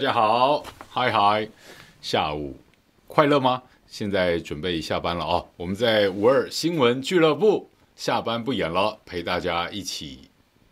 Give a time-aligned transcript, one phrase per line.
[0.00, 1.46] 大家好，嗨嗨，
[2.00, 2.56] 下午
[3.06, 3.62] 快乐吗？
[3.86, 5.46] 现在准备下班了哦。
[5.58, 10.20] 我们在五二新闻俱乐部下班不演了，陪大家一起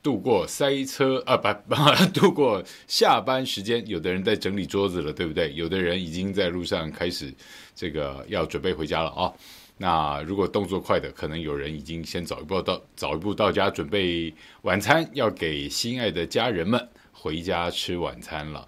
[0.03, 1.77] 度过塞车啊，不不，
[2.19, 3.87] 度过下班时间。
[3.87, 5.53] 有的人在整理桌子了，对不对？
[5.53, 7.31] 有的人已经在路上开始
[7.75, 9.31] 这个要准备回家了啊、
[9.77, 14.33] 那如果动作快的，可能有人已经先早一步到早一步到家准备
[14.63, 18.67] 晚餐，要给心爱的家人们回家吃晚餐了。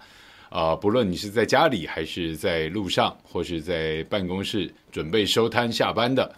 [0.51, 6.29] 啊、不论你是在家里，还是在路上，或是在办公室准备收摊下班的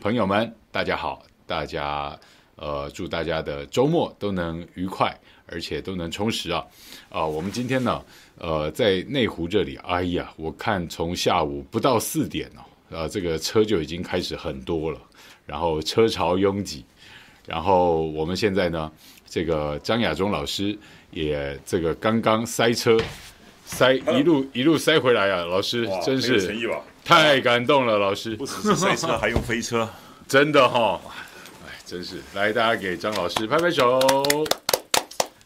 [0.00, 1.22] 朋友们，大家好！
[1.46, 2.18] 大家
[2.56, 6.66] 呃，祝大家的周末都能愉快，而且都能充实啊！
[7.10, 8.02] 啊、我们今天呢，
[8.38, 15.00] 呃，在内湖这里，哎呀，我看从下午不到四点哦，呃，这个车就已经开始很多了，
[15.46, 16.84] 然后车潮拥挤，
[17.46, 18.90] 然后我们现在呢，
[19.28, 20.76] 这个张亚中老师
[21.12, 22.98] 也这个刚刚塞车。
[23.70, 25.44] 塞一路一路塞回来啊！
[25.44, 26.54] 老师真是
[27.04, 29.88] 太感动了，老师不只是塞车，还用飞车，
[30.28, 31.00] 真的哈、哦！
[31.66, 33.98] 哎，真是来，大家给张老师拍拍手。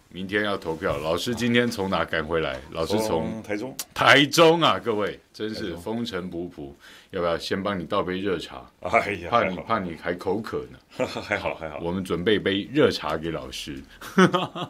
[0.08, 2.58] 明天要投票，老师今天从哪赶回来？
[2.70, 4.80] 老师从台中，台中啊！
[4.82, 6.72] 各位真是风尘仆仆，
[7.10, 8.64] 要不要先帮你倒杯热茶？
[8.80, 11.06] 哎呀，怕你怕你还口渴呢。
[11.22, 13.80] 还好还好，我们准备杯热茶给老师。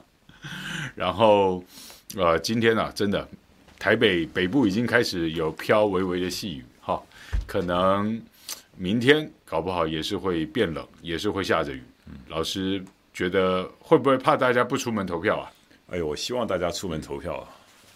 [0.95, 1.65] 然后
[2.17, 3.27] 呃，今天啊，真的。
[3.85, 7.03] 台北北部已经开始有飘微微的细雨，哈，
[7.47, 8.19] 可能
[8.79, 11.83] 明天搞不好也是会变冷，也是会下着雨。
[12.07, 15.53] 嗯，老师觉得会不会怕大家不出门投票啊？
[15.91, 17.49] 哎呦，我希望大家出门投票啊！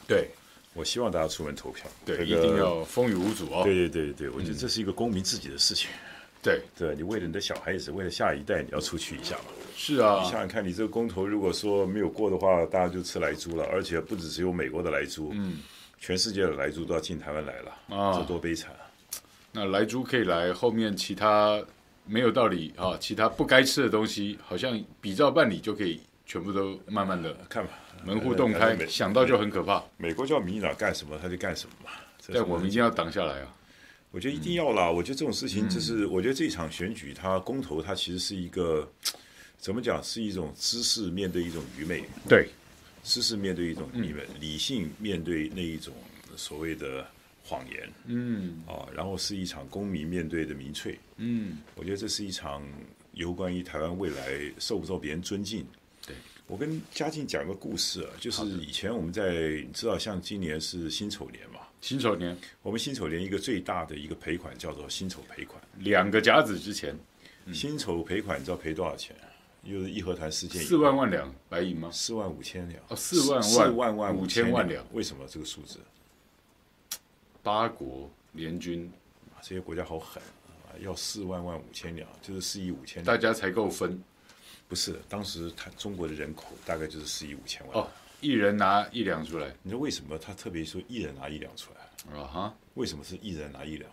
[0.07, 0.29] 对，
[0.75, 3.63] 我希望大家出门投票，对，这个、一定要风雨无阻哦。
[3.65, 5.89] 对对对对，我觉得这是一个公民自己的事情。
[5.91, 5.97] 嗯、
[6.43, 9.45] 对对，你为了你的小孩子，为了下一代，你要出去一下嘛。
[9.75, 15.57] 是啊，你想想看，你这个公投如果说没有过的话，大家就吃来猪了，而且不只只有美国的来猪，嗯。
[16.01, 18.19] 全世界的莱猪都要进台湾来了啊！
[18.19, 18.71] 这多悲惨！
[19.53, 21.63] 那莱猪可以来，后面其他
[22.07, 27.73] 没有道理啊，其他不该吃的东西，好像比照办理就可以全部都慢慢的看吧，
[28.05, 29.83] 门户洞开，想到就很可怕。
[29.97, 31.91] 美国叫民进党干什么他就干什么嘛，
[32.33, 33.55] 但我们一定要挡下来啊！
[34.11, 34.91] 我觉得一定要啦！
[34.91, 38.91] 我觉得这种事情就是，我觉得这场选举它公投它其实是一个
[39.59, 42.05] 怎么讲，是一种知识面对一种愚昧。
[42.29, 42.49] 对。
[43.03, 45.95] 知识面对一种你们理性面对那一种
[46.37, 47.07] 所谓的
[47.45, 52.63] 谎言，嗯，啊，然后是一场公民面对的民粹，嗯，我觉得这是一场
[53.13, 55.67] 有关于台湾未来受不受别人尊敬。
[56.07, 56.15] 对，
[56.47, 66.95] 我跟嘉靖讲个故事啊，就是以前我们在你知道，像今年是辛丑年嘛，辛丑年，我们辛丑年一个最大的一个赔款叫做辛丑赔款，两个甲子之前，
[67.53, 69.17] 辛丑赔款你知道赔多少钱？
[69.63, 71.91] 又是义和团事件，四万万两白银吗？
[71.93, 72.83] 四万五千两。
[72.89, 74.85] 哦，四万万四万万五千万两。
[74.93, 75.81] 为什么这个数字？
[77.43, 78.91] 八国联军，
[79.43, 80.73] 这些国家好狠啊！
[80.81, 83.05] 要四万万五千两，就是四亿五千两。
[83.05, 84.01] 大家才够分。
[84.69, 87.79] 不是，当时他中国的人口大概就是四亿五千万。
[87.79, 87.89] 哦，
[88.21, 89.49] 一人拿一两出来。
[89.63, 92.19] 你知道为什么他特别说一人拿一两出来？
[92.19, 92.55] 啊哈？
[92.75, 93.91] 为什么是一人拿一两？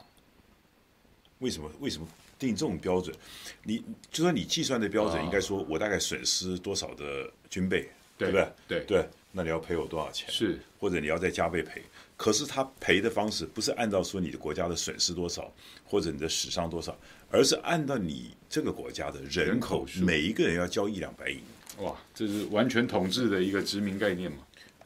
[1.40, 1.72] 为什么？
[1.80, 2.08] 为什么？
[2.46, 3.16] 定这种标准，
[3.64, 8.52] 你就说你计算的标准，应该说我大概损失多少的军备，对，对不对？
[8.68, 10.30] 对对，那你要赔我多少钱？
[10.32, 11.82] 是，或者你要再加倍赔？
[12.16, 15.54] 可是他赔的方式不是按照说你的国家的损失多少，
[15.84, 16.98] 或者你的死伤多少，
[17.30, 21.42] 而是按照你这个国家的人口，每一个人要交一两白银。
[21.80, 24.38] 哇，这是完全统治的一个殖民概念嘛？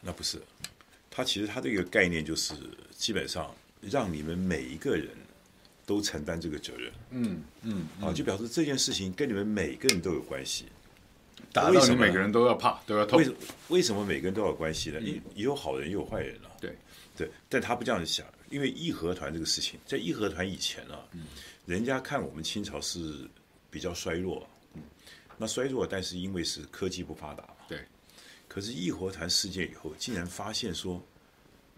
[0.02, 0.42] 那不是，
[1.12, 2.56] 他其实他这个概念就是
[2.96, 5.10] 基本上让你们每一个人。
[5.90, 10.66] 都承担这个责任，嗯嗯，啊，就表示这件事情跟你们每个人都有关系，
[11.52, 13.18] 打到你每个人都要怕，都要痛。
[13.18, 13.36] 为
[13.70, 15.02] 为什么每个人都有关系呢？
[15.02, 16.52] 也也有好人，也有坏人啊。
[16.62, 16.78] 对
[17.18, 21.02] 对，但他不这样想，因为义和团这个事情，在义和团以前啊，
[21.66, 23.28] 人家看我们清朝是
[23.72, 24.84] 比较衰弱，嗯，
[25.40, 27.80] 那衰弱，但是因为是科技不发达嘛，对。
[28.48, 31.04] 可是义和团事件以后，竟然发现说，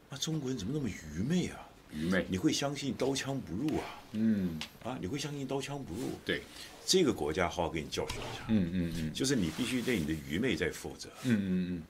[0.09, 1.65] 那中国人怎么那么愚昧啊？
[1.93, 4.01] 愚昧，你会相信刀枪不入啊？
[4.13, 6.11] 嗯，啊，你会相信刀枪不入？
[6.25, 6.41] 对，
[6.85, 8.43] 这个国家好好给你教训一下。
[8.49, 11.09] 嗯嗯嗯，就是你必须对你的愚昧在负责。
[11.23, 11.83] 嗯嗯嗯。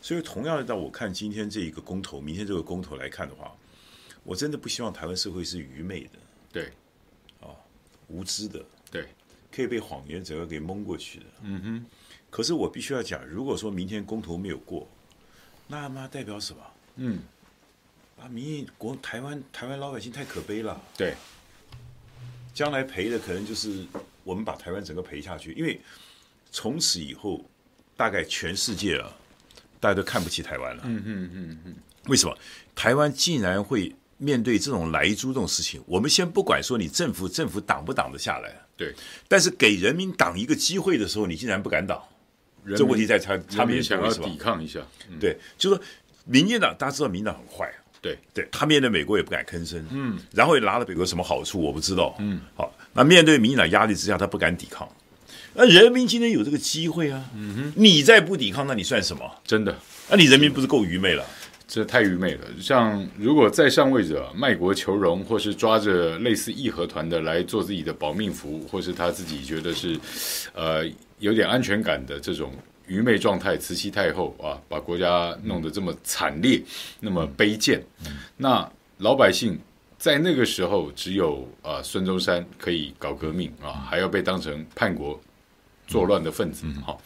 [0.00, 3.54] 所以同样的，到我看今天这一个公投，明天这个公投来看的话，
[4.24, 6.10] 我真的不希望台湾社会是愚昧的。
[6.52, 6.72] 对，
[7.40, 7.48] 啊，
[8.08, 8.64] 无知的。
[8.90, 9.06] 对，
[9.50, 11.26] 可以被谎言整个给蒙过去的。
[11.42, 11.86] 嗯哼。
[12.28, 14.88] 可是我必须要讲，如果说明天公投没有过，
[15.66, 16.62] 那妈代表什么？
[16.96, 17.20] 嗯。
[18.20, 18.28] 啊！
[18.28, 20.80] 民意国台湾台湾老百姓太可悲了。
[20.96, 21.14] 对，
[22.52, 23.84] 将来赔的可能就是
[24.24, 25.80] 我们把台湾整个赔下去，因为
[26.52, 27.44] 从此以后，
[27.96, 29.10] 大概全世界啊
[29.80, 30.82] 大家都看不起台湾了。
[30.84, 31.74] 嗯嗯嗯嗯，
[32.06, 32.36] 为什么？
[32.74, 35.82] 台湾竟然会面对这种来猪这种事情？
[35.86, 38.94] 我们先不管说你政府政府挡不挡得下来，对，
[39.28, 42.02] 但是给人民挡一个机会的时候，你竟然不敢挡，
[42.76, 44.80] 这问题在差差别想要抵抗一下。
[45.08, 45.84] 嗯、对，就是说
[46.26, 47.74] 民进党，大家知道民进党很坏。
[48.02, 54.88] 对对，他面对美国也不敢吭声，嗯，然后也拿了美国什么好处我不知道，嗯，好，那面对民进党压力之下，他不敢抵抗，
[55.54, 59.30] 那人民今天有这个机会啊，嗯哼，你再不抵抗，那你算什么？
[59.44, 59.76] 真的？
[60.08, 61.24] 那你人民不是够愚昧了？
[61.68, 62.46] 这太愚昧了。
[62.60, 69.96] 像如果在上位者卖国求荣，或是抓着类似义和团的来做自己的保命符，或是他自己觉得是，
[70.54, 70.84] 呃，
[71.18, 72.52] 有点安全感的这种。
[72.90, 76.60] 愚昧状态，慈禧太后啊，把国家弄得这么惨烈，
[76.98, 77.80] 那么卑贱。
[78.36, 79.56] 那老百姓
[79.96, 85.18] 在那个时候，只有啊孙中山可以搞革命啊，还要被当成叛国
[85.86, 86.66] 作乱的分子。
[86.84, 86.98] 哈，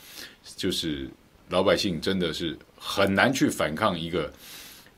[0.56, 1.06] 就是
[1.50, 4.32] 老百姓真的是很难去反抗一个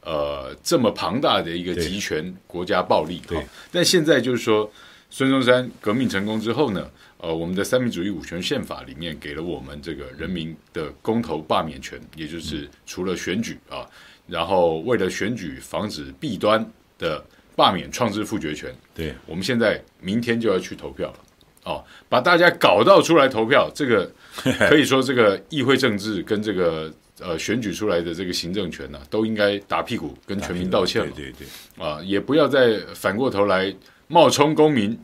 [0.02, 3.20] 呃这么庞大的一个集权国家暴力。
[3.26, 4.70] 对，但现在就是说，
[5.10, 6.88] 孙中山革命成功之后呢？
[7.18, 13.88] 呃，我们的三民主义五权宪法里面给了我们这个人民的公投罢免权，也就是除了选举啊，
[14.26, 16.64] 然后为了选举防止弊端
[16.98, 17.24] 的
[17.56, 18.70] 罢免创制复决权。
[18.94, 21.18] 对，我们现在明天就要去投票了，
[21.64, 24.12] 哦，把大家搞到出来投票，这个
[24.68, 31.10] 可以说这个议会政治跟这个呃选举出来的这个行政权呢、啊，都应该打屁股跟全民道歉了。
[31.16, 31.46] 对对
[31.78, 33.74] 对，啊，也不要再反过头来
[34.06, 34.96] 冒充公民。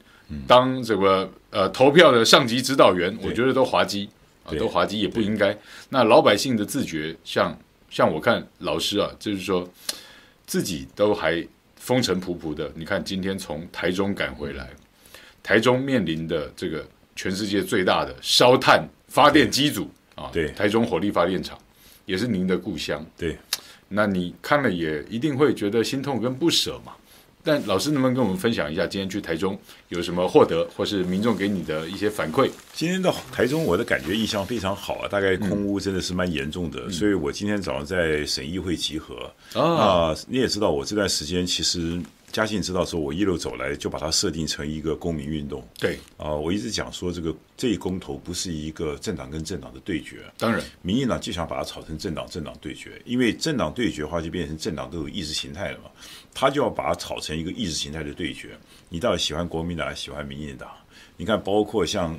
[0.47, 4.09] 当这个呃投票的上级指导员，我觉得都滑稽
[4.45, 5.57] 啊，都滑稽也不应该。
[5.89, 7.57] 那老百姓的自觉，像
[7.91, 9.69] 像我看老师啊，就是说
[10.47, 11.47] 自己都还
[11.77, 12.71] 风尘仆仆的。
[12.75, 14.71] 你看今天从台中赶回来，
[15.43, 21.59] 台中面临的这个全世界最大的烧炭发电机组啊，对，台中火力发电厂
[22.07, 23.37] 也是您的故乡，对。
[23.95, 26.93] 那你看了也一定会觉得心痛跟不舍嘛。
[27.45, 29.59] 但老师能不能跟我们分享一下，今天去台中
[29.89, 32.51] 有什么获得，或是民众给你的一些反馈？
[32.73, 40.19] 今天到台中，我的感觉印象非常好啊，大概空屋真的是蛮严重的，嗯、所以我今天早上在省议会集合啊、呃。
[40.29, 42.01] 你也知道，我这段时间其实。
[42.33, 45.63] 嘉庆知道说，我一路走来就把它设定成一个公民运动。
[45.79, 50.23] 对啊，我一直讲说，这个这一公投不是一个政党跟政党的对决。
[50.39, 55.91] 当然，民进党就想把它炒成政党政党对决，因为政党对决的话，就变成政党都有意识形态了嘛。
[56.33, 58.59] 他就要把它炒成一个意识形态的对决。
[58.89, 60.71] 你到底喜欢国民党还是喜欢民进党？
[61.19, 62.19] 你看，包括像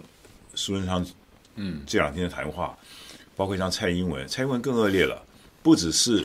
[0.53, 1.03] 苏贞昌，
[1.55, 2.77] 嗯，这两天的谈话，
[3.35, 5.25] 包括像蔡英文，蔡英文更恶劣了，
[5.63, 6.23] 不只是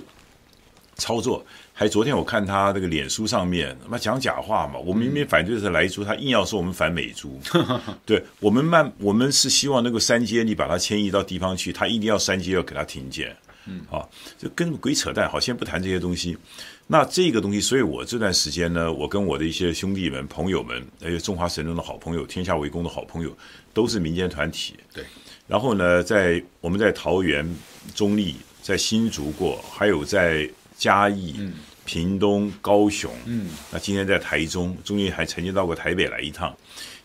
[0.99, 1.45] 操作。
[1.73, 4.79] 还昨天我看他那个脸书上面，他妈讲假话嘛！
[4.81, 7.41] 我们明明反对的是莱猪，他硬要说我们反美猪。
[8.05, 13.35] 对，我们慢，我们是希望那个三阶你把它迁移到地方去，他一定要三阶要给他停建。
[13.67, 15.31] 嗯，好，就跟鬼扯淡。
[15.31, 16.37] 好，先不谈这些东西。
[16.87, 23.37] 那这个东西，所以我这段时间呢，我跟我的一些兄弟们、朋友们，还有中华神龙的好朋友、天下为公的好朋友，
[23.73, 24.75] 都是民间团体。
[24.93, 25.05] 对。
[25.47, 27.49] 然后呢，在我们在桃园、
[27.95, 31.35] 中立、在新竹过，还有在嘉义。
[31.39, 31.53] 嗯。
[31.89, 36.55] 屏东、高雄，嗯，那今天在台中，中间还曾经到过台北来一趟。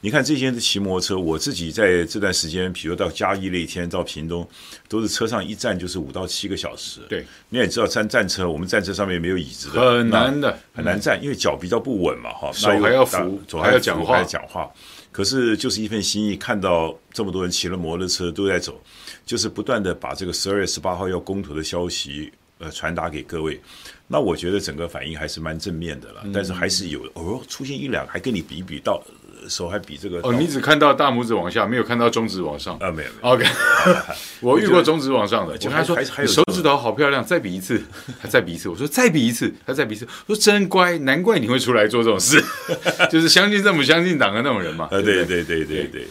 [0.01, 4.45] 你看这些是骑摩托车，我自己在这段时间，比如到嘉义那一天到屏东，
[4.89, 6.99] 都是车上一站就是五到七个小时。
[7.07, 14.69] 对，你也知道站战车，我们站车上面没有椅子的，很难的，很难站，因为脚比较不稳嘛，哈，手还要扶，手还要讲话，还要讲话。
[15.13, 18.77] 可是就是一份心意，看到这么多人骑了摩托车都在走，
[19.25, 22.33] 就是不断的把这个十二月十八号要公投的消息。
[22.59, 23.59] 呃，传达给各位，
[24.07, 29.03] 那我觉得整个反应还是蛮正面的了，嗯、但是还是有哦，出现一两个还跟你比比到
[29.49, 32.89] 手还比这个哦，你只看到大拇指往下，没有看到中指往上啊？
[32.91, 33.33] 没有没有。
[33.33, 33.45] OK，
[34.39, 37.83] 我遇过中指往上的，就他说还还有手指头好漂亮，再比一次，
[38.21, 42.41] 他再比一次，我说再比一次，他再比一次，我说真乖，难怪你会出来做这种事，
[43.11, 44.87] 就是相信政府、相信党的那种人嘛。
[44.91, 46.07] 呃，对对对对对对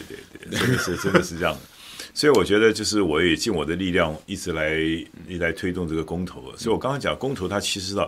[0.51, 1.59] 对，真的是真的是这样的。
[2.13, 6.55] 所以我觉得，就是我也尽我的力量，一直来一直来推动这个公投。
[6.55, 8.07] 所以我刚刚讲公投，它其实呢，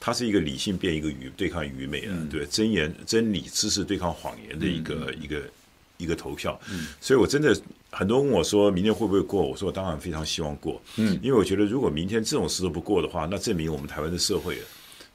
[0.00, 5.42] 它是一个理性变一个愚对抗愚昧啊，对真言真理知识对抗谎言的一个一个
[5.98, 6.58] 一个投票。
[6.98, 7.54] 所以我真的
[7.90, 9.42] 很多人问我说，明天会不会过？
[9.42, 10.80] 我说我当然非常希望过。
[10.96, 14.56] 嗯，因为我觉得如果明天这种事都不过的话，那证明我们台湾的社会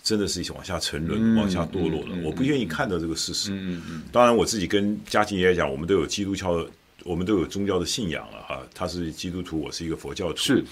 [0.04, 2.16] 真的是往下沉沦、往下堕落了。
[2.24, 3.50] 我不愿意看到这个事实。
[3.52, 4.04] 嗯嗯。
[4.12, 6.64] 当然，我自己跟嘉庆爷爷讲，我们都有基督教。
[7.08, 10.64] 我们都有宗教的信仰了哈，他是基督徒，我是一个佛教徒，是，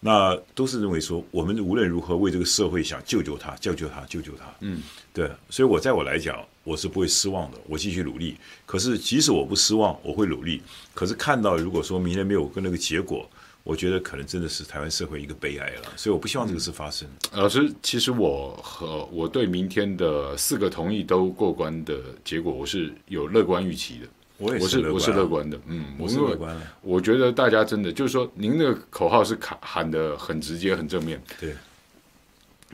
[0.00, 8.34] 那都是认为说，我们无论如何为这个社会想救救他，救救他，救救他，嗯，对，所以我在我来讲，我是不会失望的，我继续努力。
[8.64, 10.62] 可是即使我不失望，我会努力。
[10.94, 13.28] 可是看到如果说明天没有跟那个结果，
[13.62, 15.82] 我觉得可能真的是台湾社会一个悲哀了。
[15.96, 17.06] 所以我不希望这个事发生。
[17.32, 24.08] 老师，其实我和我对明天的四个同意都过关的结果，我是有乐观预期的。
[24.44, 25.58] 我也是，我是乐观的。
[25.66, 26.66] 嗯，我是乐观的。
[26.82, 31.22] 我觉得大家真的就是说，您那个口号是喊喊的很直接、很正面。
[31.40, 31.54] 对。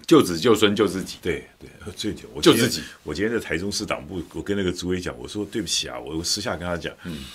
[0.06, 2.82] 救子救孙救自己，对对，最我救自己。
[3.04, 7.26] 我今天在台中市党部，我跟那个主委讲，我说对不起啊，我私下跟他讲，嗯，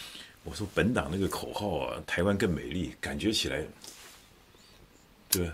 [0.43, 3.63] 我说本党那个口号啊，台湾更美丽，感觉起来，
[5.29, 5.49] 对，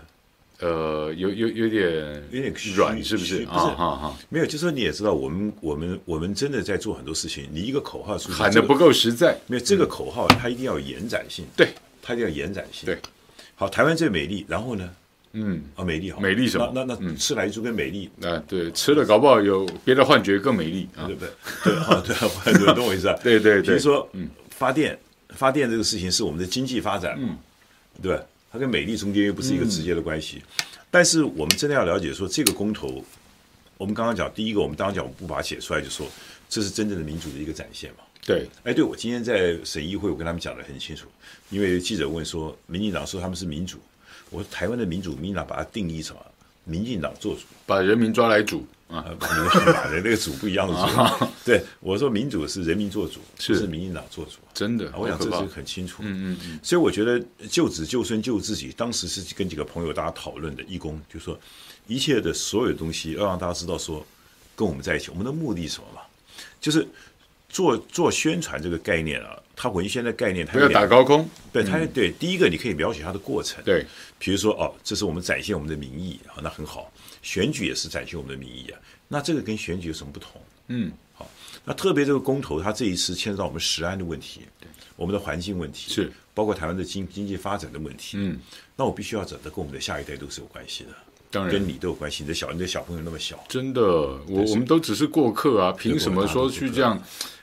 [0.62, 3.44] 呃，有有有点有点软，是不是？
[3.44, 12.96] 不是啊，没有，就是说你也知道，我们我们我们真的在做很多事情，你一个口号出喊的不够实在，没有这个口号，它一定要有延展性，对，它一定要延展性，对。
[13.56, 14.88] 好，台湾最美丽，然后呢？
[15.34, 16.70] 嗯啊，美丽好，美丽什么？
[16.74, 21.30] 那那吃莱猪跟美丽啊，对，吃了搞不好有别的幻觉更美丽啊，对不对？
[21.64, 23.18] 对啊，对啊，懂我意思啊？
[23.22, 24.98] 对对对，比如说，嗯，发电，
[25.30, 27.34] 发电这个事情是我们的经济发展，嗯，
[28.02, 28.20] 对，
[28.52, 30.42] 它跟美丽中间又不是一个直接的关系。
[30.90, 33.02] 但是我们真的要了解说，这个公投，
[33.78, 36.06] 我们刚刚讲第一个，我们当然讲我们不把它写出来，就说
[36.50, 38.04] 这是真正的民主的一个展现嘛。
[38.24, 41.08] 对，哎，对我今天在审议会，我跟他们讲得很清楚，
[41.48, 43.78] 因为记者问说，民进党说他们是民主。
[44.30, 46.20] 我说台湾的民主，民进党把它定义什么？
[46.64, 50.80] 民进党做主，把人民抓来主啊，把那个主不一样的主。
[50.80, 54.32] 啊、 对，我说民主是人民做主，是，是民进党做主。
[54.52, 56.02] 真的，我想这是很清楚。
[56.04, 56.60] 嗯嗯嗯。
[56.62, 61.38] 所以我觉得救子救孙救自己，当时是跟几个朋友大家讨论的义工，就说
[61.86, 64.06] 一切的所有东西要让大家知道说
[64.54, 66.02] 跟我们在一起，我们的目的是什么嘛？
[66.60, 66.86] 就是。
[67.52, 71.28] 做做宣传这个概念啊，它文宣的概念，它不要打高空。
[71.52, 73.62] 对，它对第一个你可以描写它的过程。
[73.62, 73.84] 对，
[74.18, 76.90] 比如说哦，这是我们展现我们的民意啊，那很好。
[77.22, 80.40] 选举也是展现我们的民意啊，那这个跟选举有什么不同？
[80.68, 81.28] 嗯，好，
[81.64, 88.16] 那特别这个公投，它这一次牵涉到我们食安的问题，对，我们的环境问题是，包括台湾的经经济发展的问题。
[88.18, 88.38] 嗯，
[88.76, 90.90] 那我必须要整的跟我们的下一代都是有关系的。
[91.30, 92.22] 当然，跟你都有关系。
[92.22, 97.02] 你的小你的小朋友那么小，真的，我我们都只是过客啊，凭什么说去这样？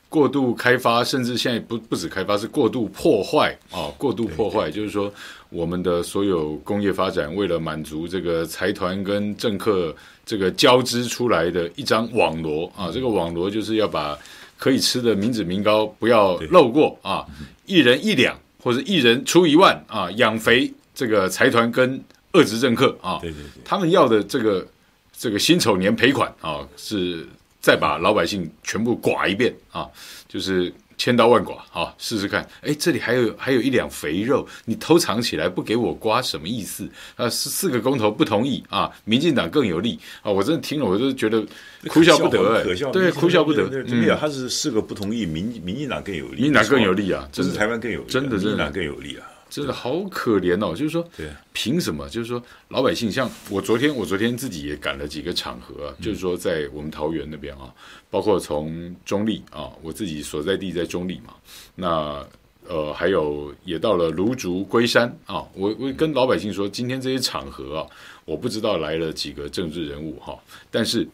[0.09, 3.95] 过度开发，甚至现在不不止开发，是过度破坏啊、哦！
[3.95, 5.13] 过度破坏，就是说
[5.51, 12.89] 我们的所有工业发展，为了满足这个财团跟政客这个交织出来的一张网罗啊！
[12.91, 14.17] 这个网罗就是要把
[14.57, 17.23] 可以吃的民脂民膏不要漏过啊！
[17.67, 23.19] 一人一两或者一人出一万啊，养肥这个财团跟恶质政客啊！
[23.21, 24.67] 对对对，他们要的这个
[25.15, 27.27] 这个辛丑年赔款啊是。
[27.59, 29.87] 再把老百姓全部剐一遍啊，
[30.27, 32.47] 就是千刀万剐啊，试试看。
[32.61, 36.89] 哎，这里还有还有一两肥肉，你偷藏起来不给我刮，什么意思？
[37.15, 40.31] 啊，四四个公投不同意啊，民进党更有利啊！
[40.31, 41.45] 我真的听了，我就觉得
[41.87, 43.67] 哭笑不得哎，可笑，对，哭笑不得。
[43.85, 49.27] 没有，他是四个不同意，民民进党更有利，民进党更有利啊，这是台湾更有利，真的，民进党更有利啊。
[49.49, 52.07] 真的好可怜哦，就是说，对，凭什么？
[52.07, 57.73] 就是说，老百姓像我昨天，我昨天自己也赶了几个场合啊，就是说，在我们桃园那边啊，
[58.11, 61.33] 包括从中立啊，我自己所在地在中立嘛，
[61.73, 62.23] 那
[62.67, 67.87] 呃，还有也到了芦竹龟山啊，我我跟老百姓说，今天这些场合啊，
[68.25, 70.37] 我不知道来了几个政治人物哈，
[70.69, 71.07] 但是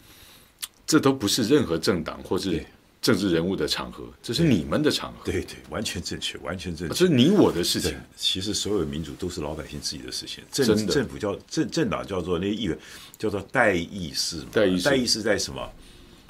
[0.85, 2.63] 这都不是任何政党或是。
[3.05, 5.19] 政治人物的场合，这是你们的场合。
[5.23, 6.95] 对对，完全正确，完全正确。
[6.95, 7.95] 这是你我的事情。
[8.15, 10.43] 其实所有民主都是老百姓自己的事情。
[10.51, 12.75] 政政府叫政政党叫做那些议员
[13.15, 14.47] 叫做代议士嘛。
[14.51, 15.69] 代议事，代议士在什么？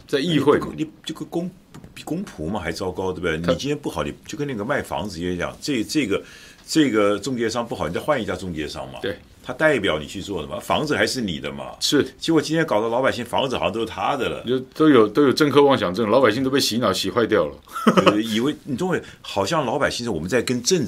[0.06, 0.60] 在议会。
[0.76, 1.50] 你这个公
[1.94, 3.38] 比公仆嘛还糟糕，对不对？
[3.38, 6.22] 你今天不好，你就跟那个卖房子一样，这这个
[6.68, 9.00] 这个中介商不好，你再换一家中介商嘛。
[9.02, 9.18] 对。
[9.46, 11.66] 他代表你去做的嘛，房子还是你的嘛？
[11.80, 17.56] 是，结果今天搞得老百姓房子好像都是他的了，就都有都有政客妄想症，老百姓都被洗脑洗坏掉了，
[18.12, 20.84] 对以为你中伟好像老百姓是我们在跟政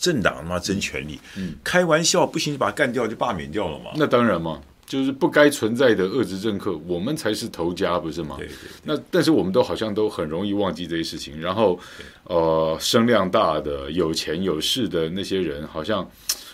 [0.00, 3.92] 政党嘛争权力，嗯，开玩笑不行就把他干掉就罢免掉了嘛？
[3.94, 8.34] 那当然嘛，就是不该存在的恶质政客，我们才是头家不是吗？
[8.38, 8.70] 对对，对。
[8.82, 11.78] 那但是我们都好像都很容易忘记这些事情，然后
[12.24, 16.04] 呃声量大的有钱有势的那些人好像。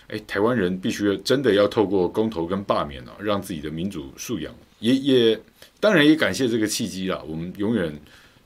[0.08, 5.40] 哎，台湾人必须真的要透过公投跟罢免啊，让自己的民主素养也也，
[5.80, 7.20] 当然也感谢这个契机啦。
[7.26, 7.92] 我们永远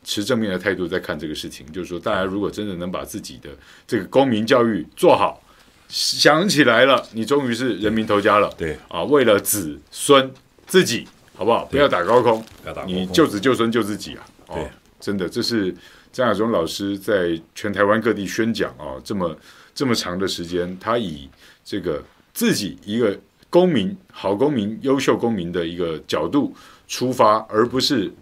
[0.02, 3.50] 持正面的态度在看这个事情，就是说，大家如果真的能把自己的
[3.87, 5.43] 这个公民教育做好，
[5.88, 8.49] 想起来了，你终于是人民头家了。
[8.57, 10.31] 对，啊，为了子孙
[10.67, 11.64] 自己，好不好？
[11.67, 12.43] 不要打高空，
[12.87, 14.26] 你救子救孙救自己啊！
[14.47, 15.75] 哦，对，真的，这是
[16.12, 19.37] 张亚中老师在全台湾各地宣讲啊，这么
[19.75, 21.29] 这么长的时间，他以
[21.64, 22.02] 这个
[22.33, 26.55] 自己一个公民、好公民、优秀公民的一个角度
[26.87, 28.12] 出发，而不是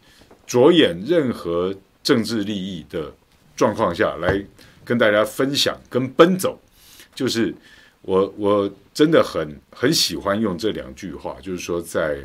[0.47, 3.13] 着眼任何政治利益的
[3.57, 4.43] 状况下来
[4.85, 6.59] 跟大家分享跟奔走，
[7.15, 7.55] 就是
[8.03, 12.19] 我我真的很很喜欢用这两句话，就是说在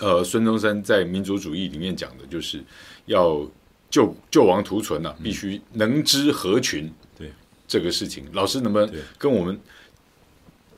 [0.00, 2.62] 呃孙中山在民族主义里面讲的，就是
[3.04, 3.46] 要
[3.90, 6.90] 救救亡图存啊，必须能知合群。
[7.18, 7.30] 对
[7.68, 9.60] 这个事情，老师能不能跟我们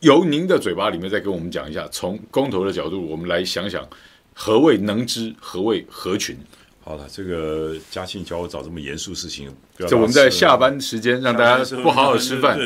[0.02, 3.88] 由您的嘴巴里面再跟我们讲一下，从公投的角度，我们来想想
[4.34, 6.36] 何谓能知，何谓合群。
[6.84, 9.48] 好了，这个嘉庆教我找这么严肃事情，
[9.88, 12.58] 就我们在下班时间让大家不好好吃饭，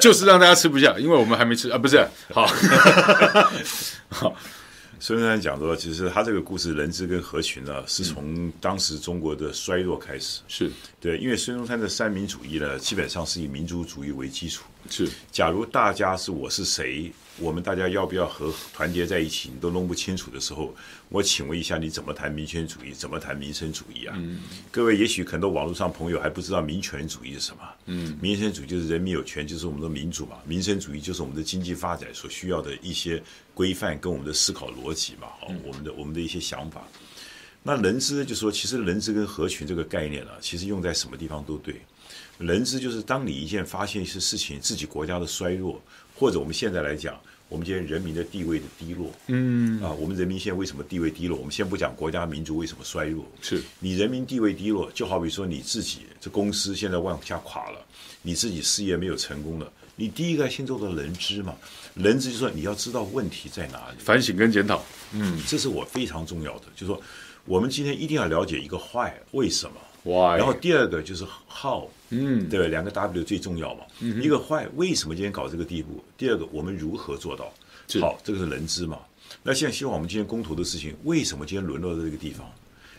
[0.00, 2.02] 就是让大家吃不下，因为我们还没吃啊，不是？
[2.32, 2.46] 好，
[4.08, 4.34] 好。
[5.02, 10.42] 孙中山讲说，其实他这个故事“人之”跟“合群”呢，是从当时中国的衰弱开始。
[10.46, 14.62] 是对，因为孙中山的三民主义呢，基本上是以民族主义为基础。
[14.90, 20.74] 是，假如大家是我是谁，我们大家要不要和团结在一起，你都弄不清楚的时候，
[21.10, 22.92] 我请问一下，你怎么谈民权主义？
[22.92, 24.14] 怎么谈民生主义啊？
[24.16, 24.40] 嗯、
[24.70, 27.62] 各位也许很多网络上朋友还不知道民权主义是什么。
[27.86, 30.36] 嗯，民生主义就是人民有权，就是我们的民主嘛。
[30.46, 33.20] 民生主义就是我们的经济发展所需要的一些
[33.54, 35.26] 规范跟我们的思考逻辑嘛。
[35.40, 36.86] 好，我们的我们的一些想法。
[37.64, 41.74] 那人知就说，其实人知跟合群这个概念呢、啊，其实用在什么地方都对。
[42.38, 45.82] 人知就是当你一件发现一些事情，自己国家的衰弱，
[46.14, 49.82] 或者我们现在来讲，我们今天人民的地位的低落，嗯。
[49.82, 51.36] 啊，我们人民现在为什么地位低落？
[51.36, 53.60] 我们先不讲国家民族为什么衰弱，是。
[53.80, 57.84] 你人民地位低落，就好比说你自己这公司现在往下垮了，
[58.22, 61.56] 你自己事业没有成功了，你第一个先做到人知嘛，
[61.94, 64.82] 人知就是说你要知道问题在哪里，反省跟检讨，
[65.12, 67.02] 嗯，这是我非常重要的，就是说
[67.44, 69.76] 我们今天一定要了解一个 why 为什么。
[70.02, 70.38] Why?
[70.38, 73.84] 然后第二个就是 how，嗯，对，两个 W 最重要嘛。
[74.00, 76.02] 嗯、一个 why，为什么今天搞这个地步？
[76.16, 77.52] 第二个，我们如何做到？
[78.00, 78.98] 好，这个是人知嘛。
[79.42, 82.50] 那现在希望我们今天公投的事情，为什么今天沦落到这个地方？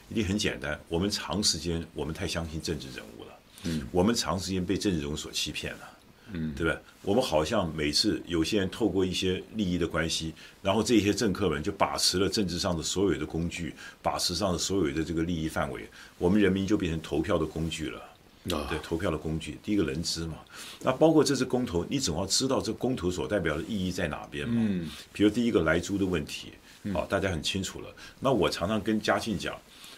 [0.10, 3.30] 一定很简单，我们长时间我们太相信政治人物了，
[3.64, 5.91] 嗯，我们长时间被政治人物所欺骗了。
[6.34, 6.80] 嗯，对吧？
[7.04, 18.02] 我们好像每次有些人透过一些利益的关系，然后这些政客们就把持了政治上的所有的工具，把持上的所有的这个利益范围，我们人民就变成投票的工具了。
[18.50, 20.34] 啊，对，投票的工具，第一个人知嘛。
[20.82, 24.56] 那包括这次公投，你总要知道这公投所代表的意义在哪边嘛。
[24.58, 26.52] 嗯，比如第一个莱猪的问题，
[26.92, 27.88] 好，大家很清楚了。
[28.20, 29.56] 那我常常跟嘉庆讲，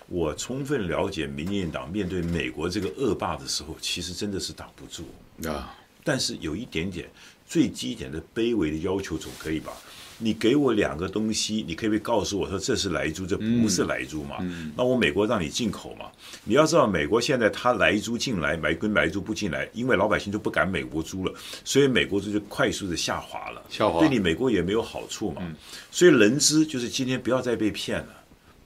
[0.08, 5.06] 我充分了解民进党面对美国这个恶霸的时候，其实真的是挡不住
[5.50, 5.74] 啊。
[6.04, 7.10] 但是有一点点
[7.46, 9.72] 最基点的卑微的要求总可以吧？
[10.20, 14.38] 你给我两个东西，你可以告诉我说这是莱猪，这不是莱猪嘛？
[14.42, 16.06] 嗯嗯、那我美国让你进口嘛？
[16.46, 21.34] 你要知道，美国现在它莱猪进来，买跟莱猪不进来，因为老百姓都不敢美国猪了，
[21.66, 25.42] 所以美国猪就快速的下滑了，下滑对你美国也没有好处嘛。
[25.44, 25.56] 嗯、
[25.92, 28.16] 所以人知就是今天不要再被骗了，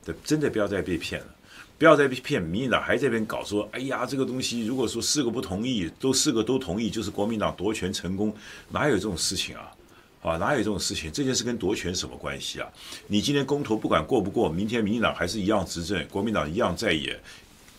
[0.06, 1.28] 对，真的不要再被骗了。
[1.78, 8.34] 不要再骗，民进党还在这边搞说，哎呀，这个东西如果说四个不同意，都四个都同意，就是国民党夺权成功，
[8.70, 9.72] 哪有这种事情啊？
[10.24, 11.12] 啊，哪有这种事情？
[11.12, 12.68] 这件事跟夺权什么关系啊？
[13.06, 17.18] 你今天公投不管过不过，明天民进党还是一样执政，国民党一样在野，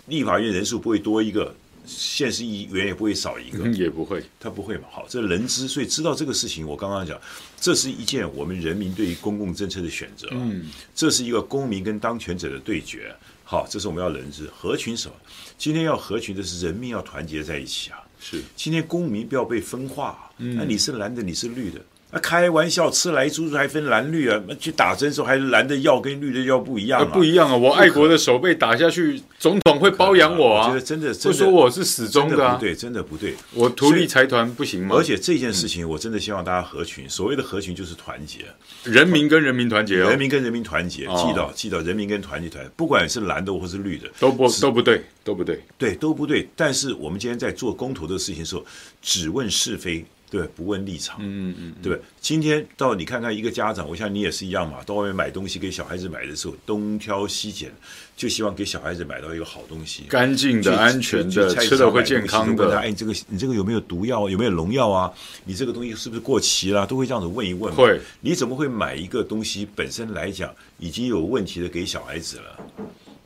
[0.07, 1.53] 立法院人数不会多一个，
[1.89, 4.85] 县市议员也不会少一个，也不会，他不会嘛？
[4.91, 7.19] 好，这人知，所以知道这个事情，我刚刚讲，
[7.59, 13.13] 这是一件我们人民对于公共政策的选择，嗯，这是一个公民跟当权者的对决。
[13.43, 15.15] 好，这是我们要人知合群什么？
[15.57, 17.99] 今天要合群的是人民要团结在一起啊！
[18.21, 21.81] 是，今天公民不要被分化，那、嗯、你是蓝的，你是绿的。
[22.11, 24.43] 啊，开玩笑，吃来猪还分蓝绿啊？
[24.59, 27.05] 去打针时候还是蓝的药跟绿的药不一样啊？
[27.05, 27.55] 不一样啊！
[27.55, 30.69] 我爱国的手被打下去，总统会包养我啊！
[30.69, 32.55] 我觉得真的，真的会说我是死忠的啊！
[32.55, 33.35] 不对，真的不对。
[33.53, 34.97] 我图利财团不行吗？
[34.97, 37.07] 而且这件事情，我真的希望大家合群。
[37.07, 38.39] 所谓的合群就是团结，
[38.85, 46.49] 人民跟人民团结，人民跟人民团结，记到记到，人民跟团结团，不管是蓝的或是绿的，都不都不对，都不对，对都不对。
[46.57, 48.65] 但是我们今天在做公投的事情的时候，
[49.03, 50.03] 只问是非。
[50.31, 57.73] 对，不问立场，嗯嗯，对，今天到你看看一个家长，我想你也是一样嘛，到外面买东西给小孩子买的时候，东挑西拣，
[58.17, 62.79] 就希望给小孩子买到一个好东西，干净的、安全的，吃的会健康的。
[62.79, 64.29] 哎，你这个你这个有没有毒药？
[64.29, 65.11] 有没有农药啊？
[65.45, 66.87] 你这个东西是不是过期了？
[66.87, 67.75] 都会这样子问一问。
[67.75, 72.61] 会，你怎么会买一个东西本身来讲已经有问题的给小孩子了？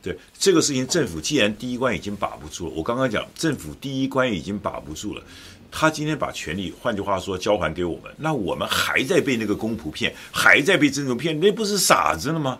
[0.01, 5.23] 对，这个事情，政府既然第一关已经把不住了，我刚刚讲政府第一关已经把不住了。
[5.75, 12.59] 他今天把权力，换句话说，交还给我们，那我们还在被那个公仆骗，还在被政府骗，那不是傻子了吗？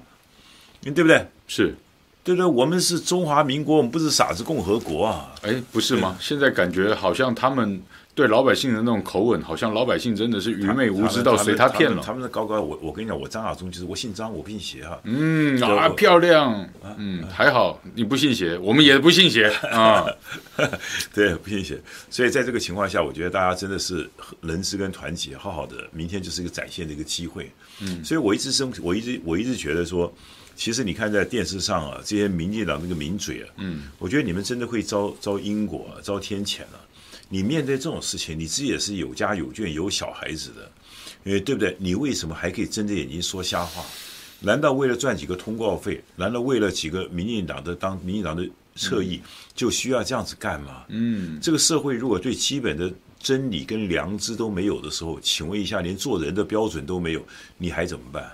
[0.81, 1.25] 对不对？
[1.47, 1.75] 是，
[2.23, 2.45] 对不对？
[2.45, 5.31] 我们是中华民国，我们不是傻子共和国啊！
[5.43, 6.17] 哎，不是吗？
[6.19, 7.79] 现在感觉好像他们
[8.15, 12.03] 对老百姓的那种口吻，好像老百姓真的是愚昧无知到随他骗了。
[12.05, 14.99] 他们的高高，我我跟你讲，我张亚中就是我姓张，我不姓邪哈。
[15.03, 20.05] 嗯啊，漂亮，嗯，还好你不信邪，我们也不信邪啊。
[21.11, 21.81] 对，不信邪。
[22.11, 24.07] 所以在这个情况下，我觉得大家真的是
[24.41, 27.51] 人知跟团结，好好的，明天就是一个展现的一个机会。
[27.81, 30.13] 嗯，所以我一直生，我一直我一直觉得说，
[30.55, 36.79] 其实你看在电视上啊，这些民进党那个名嘴啊，嗯，我觉得你们真的会遭遭因果，遭天谴了。
[37.33, 40.71] 你面对这种事情，你自己也是有家有眷有小孩子的，
[41.23, 41.75] 因为对不对？
[41.79, 43.83] 你为什么还可以睁着眼睛说瞎话？
[44.39, 45.99] 难道为了赚几个通告费？
[46.15, 49.19] 难道为了几个民进党的当民进党的侧翼，
[49.55, 50.83] 就需要这样子干吗？
[50.89, 57.25] 嗯，这个社会如果对基本的真理跟良知都没有的时候，请问一下，连做人的标准都没有，
[57.57, 58.31] 你还怎么办？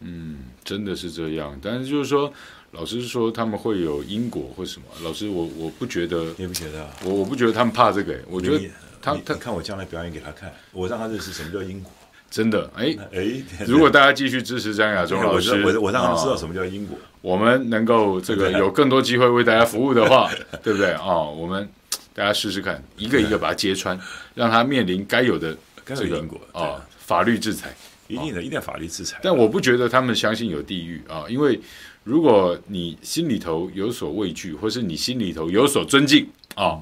[0.00, 1.58] 嗯，真的是这样。
[1.62, 2.32] 但是就是说。
[2.74, 4.86] 老师说他们会有因果或什么？
[5.02, 6.86] 老师，我我不觉得，你不觉得？
[7.04, 8.18] 我我不觉得他们怕这个。
[8.28, 8.60] 我觉得
[9.00, 11.92] 他他看我将来表演给他看，我让他认识什么叫因果。
[12.30, 16.98] 真的，哎哎，如果大家继续支持张亚中老师，我我让他知道什么叫因果。
[17.20, 20.28] 我们能够这个有更多机会为大家服务的话，
[20.60, 21.22] 对不对啊？
[21.22, 21.68] 我们
[22.12, 23.96] 大家试试看，一个一个把他揭穿，
[24.34, 25.56] 让他面临该有的
[25.86, 27.72] 这个因果啊法律制裁。
[28.08, 29.20] 一定的，一定要法律制裁。
[29.22, 31.60] 但我不觉得他们相信有地狱啊，因为。
[32.04, 36.78] 如果你心里头有所畏惧，或是你心里头有所尊敬啊，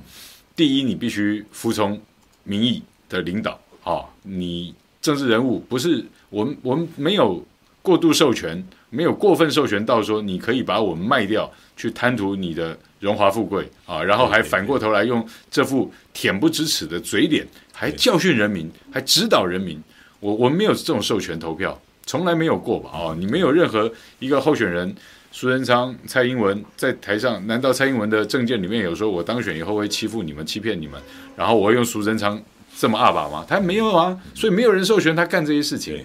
[0.56, 2.00] 第一，你必须服从
[2.42, 4.04] 民意的领导啊。
[4.24, 7.40] 你政治人物不是我们，我们没有
[7.82, 19.80] 过度授权，没有过分授权到说你可以把我们卖掉去贪图你的荣华富贵啊，然后还反过头来用这副恬不知耻的嘴脸，还教训人民，还指导人民。
[20.18, 21.80] 我我们没有这种授权投票。
[22.04, 22.90] 从来没有过吧？
[22.92, 24.94] 哦，你没有任何一个候选人，
[25.30, 31.00] 苏贞昌、蔡英文在台上，难道蔡英文的政见里面有说我当选以后会欺负你们、欺骗你们，
[31.36, 32.40] 然后我会用苏贞昌
[32.76, 33.46] 这么二把吗？
[33.48, 36.04] 他没有啊，所以没有人授权他干这些事情。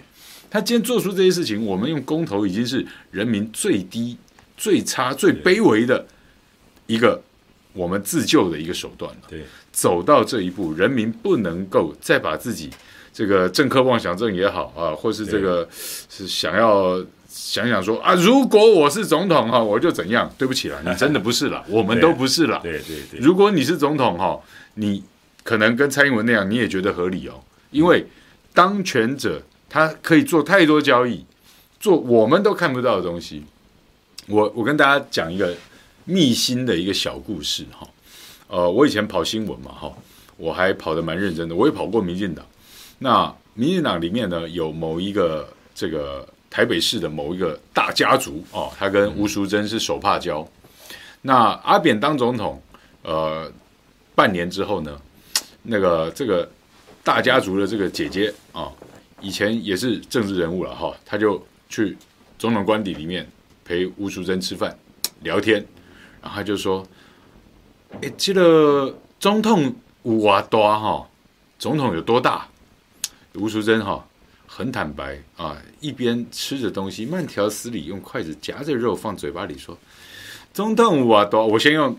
[0.49, 4.17] 他今天做出这些事情，我们用公投已经是人民最低、
[4.55, 6.05] 最差、最卑微的
[6.85, 7.21] 一个
[7.73, 9.21] 我们自救的一个手段了。
[9.27, 12.69] 对，走到这一步，人民不能够再把自己。
[13.17, 20.31] 这个政客妄想症也好啊，或是这个是想要想想说啊，如果我是总统哈，我就怎样？
[20.37, 22.59] 对不起了，你真的不是了， 我们都不是了。
[22.61, 23.19] 对对对。
[23.19, 24.39] 如果你是总统哈，
[24.75, 25.03] 你
[25.41, 28.05] 可能跟蔡英文那样，你也觉得合理哦，因为
[28.53, 31.25] 当权者他可以做太多交易，
[31.79, 33.43] 做我们都看不到的东西。
[34.27, 35.55] 我我跟大家讲一个
[36.05, 37.87] 密心的一个小故事哈，
[38.47, 39.91] 呃，我以前跑新闻嘛哈，
[40.37, 42.45] 我还跑得蛮认真的，我也跑过民进党。
[42.99, 50.47] 那民进党里面呢，有某一个这个台北市的某一个大家族哦，他跟吴淑珍是手帕交。
[51.21, 52.61] 那阿扁当总统，
[53.03, 53.51] 呃，
[54.15, 54.99] 半年之后呢，
[55.63, 56.49] 那个这个
[57.03, 58.71] 大家族的这个姐姐啊、
[59.21, 61.97] 以前也是政治人物了哈、哦，他就去
[62.39, 63.27] 总统官邸里面
[63.65, 64.77] 陪吴淑珍吃饭
[65.21, 65.63] 聊天，
[66.21, 66.85] 然后他就说
[68.01, 71.07] ：“哎，这个总统有多大哈？
[71.59, 72.47] 总统有多大？”
[73.37, 74.03] 吴淑珍哈
[74.47, 79.77] 很坦白啊，一边吃着东西，慢条斯理用筷子夹着肉放嘴巴里说
[80.53, 81.95] ：“总统有多，我先用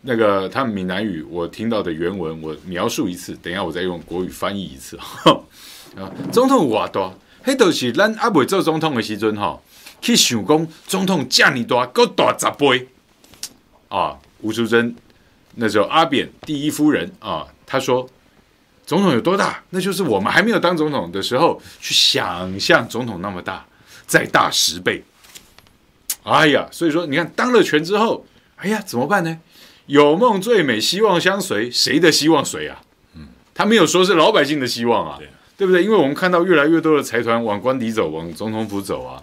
[0.00, 5.40] 那个他们闽南语我听到的原文，我描述一次，等一下我再用国语翻译一次哈。
[5.96, 9.60] 啊，总统有多，迄都是咱阿未做总统的时阵哈，
[10.00, 12.88] 去想讲总统这么大，够大十倍
[13.88, 14.18] 啊。
[14.40, 14.96] 吴淑珍
[15.54, 18.08] 那时候阿扁第一夫人啊，他说。
[18.90, 19.62] 总统有多大？
[19.70, 23.64] 那就是我们还没有当总统的时候去想象总统那么大，
[24.04, 25.04] 再大十倍。
[26.24, 28.26] 哎呀，所以说你看当了权之后，
[28.56, 29.38] 哎呀，怎么办呢？
[29.86, 32.82] 有梦最美，希望相随，谁的希望谁啊？
[33.14, 35.84] 嗯，他没有说是老百姓的希望啊，对，对不对？
[35.84, 39.22] 因为我们看到越来越多的财团往官邸走，往总统府走啊，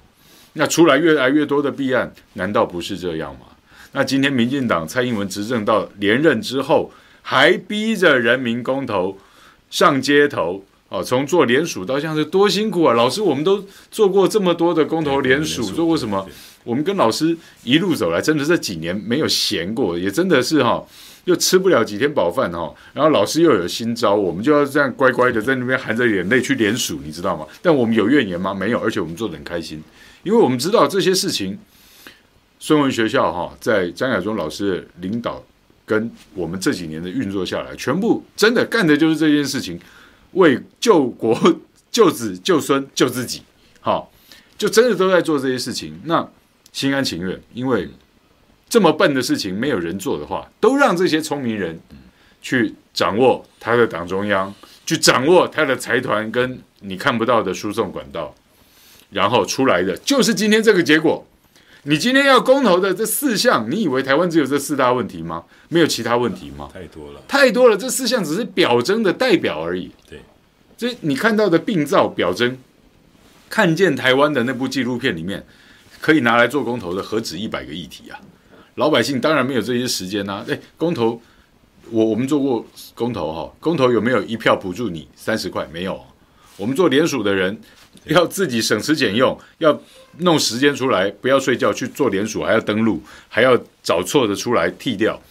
[0.54, 3.48] 那出来越来越多的弊案，难道不是这样吗？
[3.92, 6.90] 那今天民进党蔡英文执政到连任之后，
[7.22, 9.18] 还逼着人民公投。
[9.78, 12.96] 上街头哦，从做联署到现在多辛苦啊！
[12.96, 16.28] 老师，我们都做过这么多的公投联署，做过什么？
[16.64, 20.84] 我们跟老师一路走来，真的这几年没有闲过，也真的是哈，
[21.26, 22.74] 又吃不了几天饱饭哈。
[22.94, 27.46] 然后老师又有新招，我们就要这样乖乖的在那边含着眼泪去联署，你知道吗？
[27.62, 28.52] 但我们有怨言吗？
[28.52, 29.84] 没有，而且我们做的很开心，
[30.24, 31.56] 因为我们知道这些事情，
[32.58, 35.44] 孙文学校哈，在张亚中老师的领导。
[35.88, 39.80] 跟我们这几年的运作下来，全部真的干的就是这件事情，
[40.34, 41.34] 为救国、
[41.90, 43.42] 救子、救孙、救自己，
[43.80, 44.12] 好，
[44.58, 45.98] 就真的都在做这些事情。
[46.04, 46.30] 那
[46.74, 47.90] 心甘情愿，因为
[48.68, 51.80] 这么笨的事情没有人做的话，都让这些聪明人
[52.42, 54.54] 去掌握他的党中央，
[54.86, 58.36] 去掌握他的财团跟你看不到的输送管道，
[59.10, 61.26] 然后出来的就是今天这个结果。
[61.84, 65.44] 你今天要公投的这四项，你以为台湾只有这四大问题吗？
[65.70, 66.70] 没有其他问题吗？
[66.74, 67.78] 太多了，太多了。
[67.78, 69.92] 这四项只是表征的代表而已。
[70.10, 70.20] 对，
[70.78, 72.58] 这你看到的病灶表征，
[73.50, 75.46] 看见台湾的那部纪录片里面，
[76.02, 78.20] 可以拿来做公投的何止一百个议题啊！
[78.76, 80.46] 老百姓当然没有这些时间呐、啊。
[80.50, 81.22] 哎，公投，
[81.90, 85.66] 我我们做过公投哈，公投有没有一票补助你三十块？
[85.72, 86.00] 没有。
[86.58, 87.60] 我们做联署的人
[88.06, 89.82] 要自己省吃俭用，要。
[90.22, 95.22] 弄时间出来，不要睡觉去做联署，还要登录，还要找错的出来剃掉，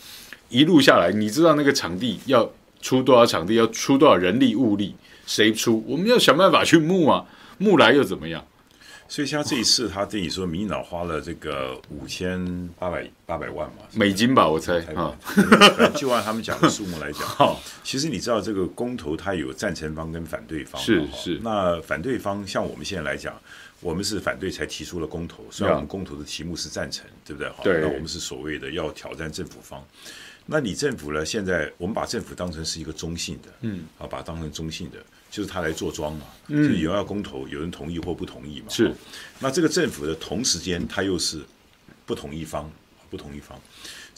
[0.49, 2.49] 一路下来，你知道那个场地要
[2.81, 4.95] 出多少场地，要出多少人力物力，
[5.27, 5.85] 谁出？
[5.89, 7.25] 我们要想办法去募啊，
[7.59, 8.47] 募来又怎么样？
[9.09, 15.17] 所以像这一次，他对你说，民进党花了这个五千八百八百万嘛，美金吧，我猜啊。
[15.95, 21.41] 就按他们讲的数目来讲， 其实你知道这个公投它有赞成方跟反对方，是是。
[21.43, 23.35] 那反对方像我们现在来讲。
[23.81, 27.49] 我们是反对才提出了公投，虽然我们公投的题目是赞成，对不对？
[27.51, 29.85] 好，那我们是所谓的要挑战政府方。
[30.47, 31.27] 那你政府呢？
[31.27, 34.97] 现在我们把政府当成是一个中性的，嗯，啊，把它当成中性的，
[35.31, 38.95] 就是他来做庄嘛，嗯，就有人要公投，有人同意或不同意嘛，是。
[39.39, 41.41] 那这个政府的同时间，他又是
[42.05, 42.71] 不同一方，
[43.11, 43.61] 不同一方。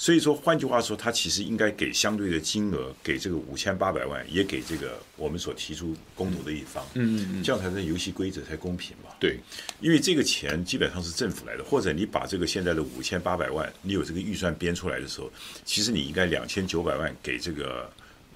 [0.01, 9.11] 所以说，换句话说，他其实应该给相对的金额，给这个五千八百万，也给这个我们所提出公投的一方，嗯嗯嗯，这样才能游戏规则才公平嘛。
[9.19, 9.41] 对，
[9.81, 15.29] 因为这个钱基本上是政府来的，或者你把这个现在的五千八百万，你有这个预算编出来的时候，
[15.65, 17.91] 其实你应该两千九百万给这个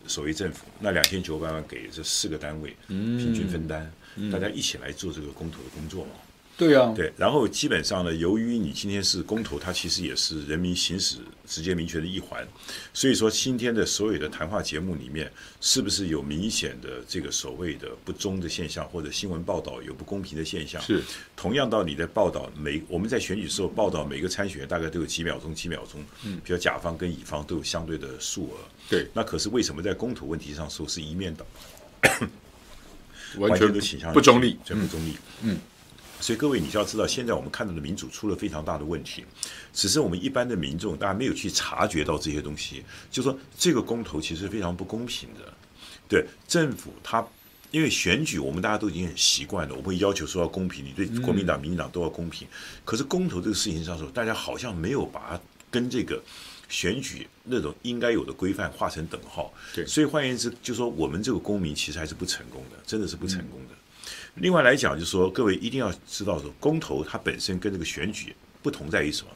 [0.06, 3.90] 所谓政府，那两千九百万给这四个单位，平均分担，
[4.30, 6.10] 大家一起来做这个公投的工作嘛。
[6.54, 12.46] 对啊，对，然后基本上呢，由于你今天是公投，它其实也是人民行使直接民权的一环，
[12.92, 20.80] 所以说今天的所有的谈话节目里面，是不是有明显的这个所谓的不忠的现象，或者新闻报道有不公平的现象？
[20.82, 21.02] 是，
[21.34, 31.46] 同样道理的报道，每我们在选举时候报道每个参选人大概都有几秒钟，几秒钟，嗯，比如甲方跟乙方都有相对的数额，对，那可是为什么在公投问题上说是一面倒，
[33.38, 35.12] 完全都倾向不中立，全部中立，
[35.42, 35.54] 嗯。
[35.54, 35.58] 嗯
[36.22, 39.24] 所以各位，你就要知道，现在我们看到的民主出了非常大的问题，
[39.72, 42.84] 只是我们一般的民众大家没有去察觉到这些东西。
[43.10, 45.52] 就说这个公投其实非常不公平的，
[46.08, 47.26] 对政府，他
[47.72, 52.46] 因为选举，我们大家都已经很习惯了，我们会要求说要公平，你对国民党、民进党都要公平。
[52.84, 55.40] 可是公投这个事情上说，大家好像没有把它
[55.72, 56.22] 跟这个
[56.68, 59.52] 选举那种应该有的规范画成等号。
[59.74, 63.74] 对，所以换言之，就说我们这个公民其实还是不成功的，真的是不成功的。
[64.36, 69.30] 另外来讲，就是说，各位一定要知道说，公投它本身跟这个选举不同在于什么？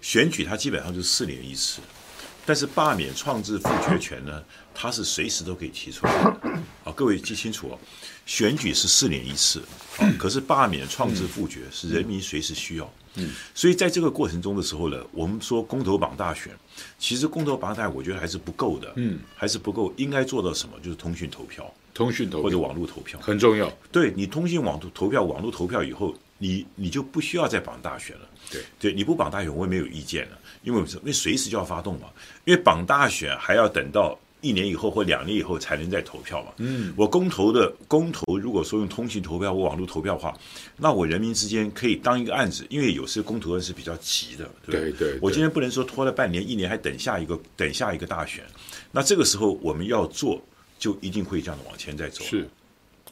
[0.00, 1.80] 选举它基本上就是四年一次，
[2.44, 6.30] 但是罢免、创制、复决权呢，它是随时都可以提出来的。
[6.84, 7.78] 啊，各位记清楚哦，
[8.26, 9.62] 选举是四年一次，
[10.18, 12.92] 可是罢免、创制、复决是人民随时需要。
[13.14, 16.52] 嗯，所以在这个过程中的时候呢，我们说公投榜大选，
[16.98, 18.92] 其实公投榜大选我觉得还是不够的。
[18.96, 20.78] 嗯，还是不够，应该做到什么？
[20.80, 21.72] 就是通讯投票。
[21.94, 23.72] 通讯投票或者网络投票很重要。
[23.90, 28.28] 对，你通讯网投票、网络投票以后，你你就不需要再绑大选了。
[28.50, 32.08] 对对，你不绑大选，我也没有意见了，因为因为随时就要发动嘛。
[32.44, 36.52] 因为绑大选还要等到一年以后或两年以后才能再投票嘛。
[36.58, 40.34] 嗯，我公投的公投，如果说用通讯投票或网络投票的话，
[40.76, 44.48] 那我人民之间可以当一个案子，因为有时公投案是比较急的。
[44.64, 48.42] 对，对，我今天不能说拖了半年、一年还等下一个等下一个大选，
[48.92, 50.40] 那这个时候我们要做，
[50.78, 52.22] 就一定会这样的往前再走。
[52.24, 52.48] 是。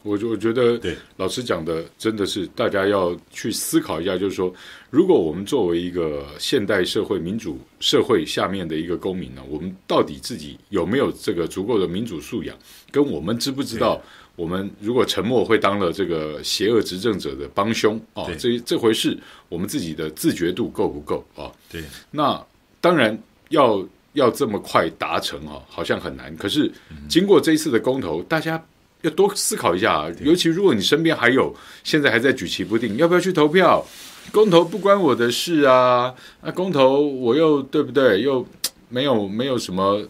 [0.03, 4.53] 我就我觉得，对老师讲的真的是大家要去思考一下，就是说，
[4.91, 12.55] 如果我们作为一个现代社会民主社会下面的一个公民呢，我们到底自己有没有这个足够的民主素养？
[12.91, 13.99] 跟我们知不知道，
[14.35, 18.27] 我们如果沉默会当了这个邪恶执政者的帮凶啊？
[18.37, 19.17] 这这回事，
[19.49, 21.51] 我们自己的自觉度够不够啊？
[21.69, 22.41] 对，那
[22.79, 23.17] 当然
[23.49, 23.85] 要
[24.17, 26.35] 要这么快达成哦，好像很难。
[26.35, 26.71] 可是
[27.07, 28.61] 经过这一次的公投，大家。
[29.03, 33.85] 要多思考一下啊，尤其如果你身边还有现在还在举棋不定，要不要去投票？
[34.31, 38.19] 公投不关我的事啊，那公投我又对不对？
[38.23, 38.43] 又
[38.89, 40.01] 没有没有什么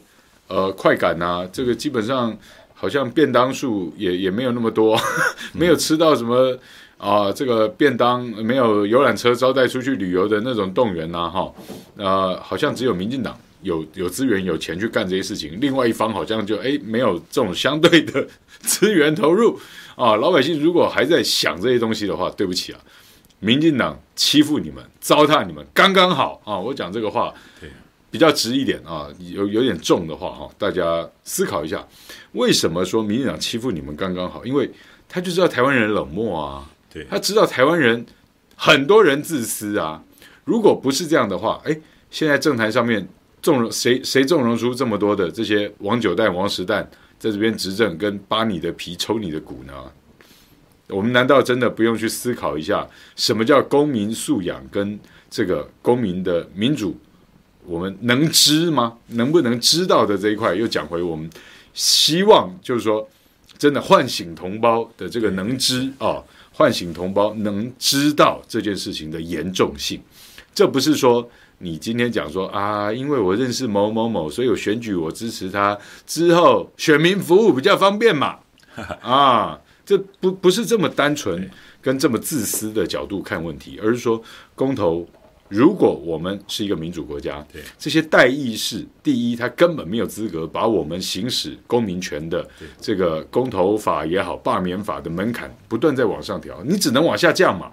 [0.48, 2.36] 呃快感啊，这个基本上
[2.74, 4.98] 好像便当数也也没有那么多，
[5.52, 6.58] 没有吃到什么
[6.98, 11.54] 啊，这个便当没有游览车招待出去旅游的那种动员呐，哈，
[11.98, 13.38] 呃，好像只有民进党。
[13.62, 18.28] 有有资源有钱去干这些事情，另外一方好像就哎没有这种相对的
[18.62, 19.60] 资源投入
[19.96, 20.16] 啊。
[20.16, 22.80] 老百姓如果还在想这些东西的话，对不起啊，
[23.40, 26.58] 民进党欺负你们，糟蹋你们，刚刚好啊。
[26.58, 27.70] 我讲这个话，对，
[28.10, 31.86] 比较直一点啊，有有点重的话哈，大家思考一下，
[32.34, 34.46] 为什么说民进党欺负你们刚刚好？
[34.46, 34.70] 因为
[35.10, 38.06] 他就知道台湾人冷漠啊，对，他知道台湾人
[38.56, 40.04] 很多人自私啊。
[40.46, 41.78] 如果不是这样的话，哎，
[42.10, 43.06] 现在政坛上面
[43.48, 46.86] 纵容谁谁纵容出这么多的这些王九蛋、王十蛋
[47.18, 49.74] 在这边执政，跟扒你的皮、抽你的骨呢？
[50.90, 56.98] 我们难道真的不用去思考一下，什么叫公民素养跟这个公民的民主？
[57.66, 58.98] 我们能知吗？
[59.08, 61.30] 能不能知道的这一块，又讲回我们
[61.74, 63.10] 希望，就是说，
[63.58, 70.02] 真的唤醒同胞的这个能知啊、哦，唤醒同胞能知道这件事情的严重性。
[70.54, 78.38] 这不是说你今天讲说啊，因为我认识某某某，所以我选举我支持他，之后选民服务比较方便嘛？
[79.02, 81.50] 啊，这不不是这么单纯
[81.82, 84.22] 跟这么自私的角度看问题，而是说
[84.56, 85.08] 公投。
[85.50, 92.46] 如果我们是一个民主国家，对这些代议士，第一，他根本没有资格把我们行使公民权的
[92.82, 97.72] 这个公投法也好、罢免法的门槛不断在往上调，你只能往下降嘛。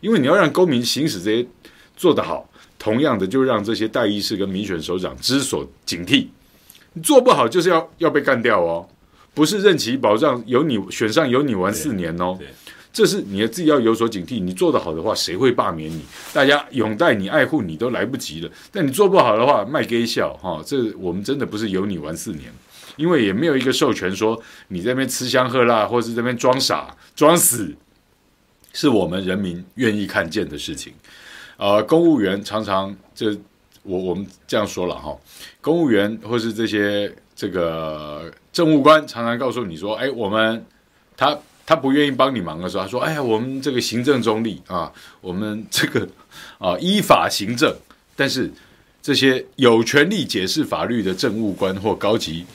[0.00, 1.44] 因为你要让公民行使这些
[1.96, 6.28] 做得好，同样的就让这些代议士跟民选首长之所警惕，
[6.92, 8.88] 你做不好就是要要被干掉哦，
[9.34, 12.38] 不是任期保障有你选上有你玩四年哦。
[12.90, 14.42] 这是你自己要有所警惕。
[14.42, 16.00] 你做得好的话，谁会罢免你？
[16.32, 18.50] 大家拥戴你、爱护你都来不及了。
[18.72, 20.60] 但你做不好的话，卖给笑哈。
[20.66, 22.50] 这我们真的不是有你玩四年，
[22.96, 27.72] 因为也没有一个授权说你在那边吃香喝辣，或是这边装傻装死，
[28.72, 30.92] 是我们人民愿意看见的事情。
[31.58, 33.36] 呃，公务员常常这
[33.82, 35.14] 我我们这样说了哈，
[35.60, 40.64] 公务员或是这些这个政务官常常告诉你说，哎，我们
[41.14, 41.38] 他。
[41.68, 44.90] 他不愿意帮你忙的时候，他说：“哎呀，我们这个行政中立啊，
[45.20, 46.08] 我们这个
[46.56, 47.70] 啊依法行政。
[48.16, 48.50] 但是
[49.02, 52.46] 这些有权利解释法律的政务官或高级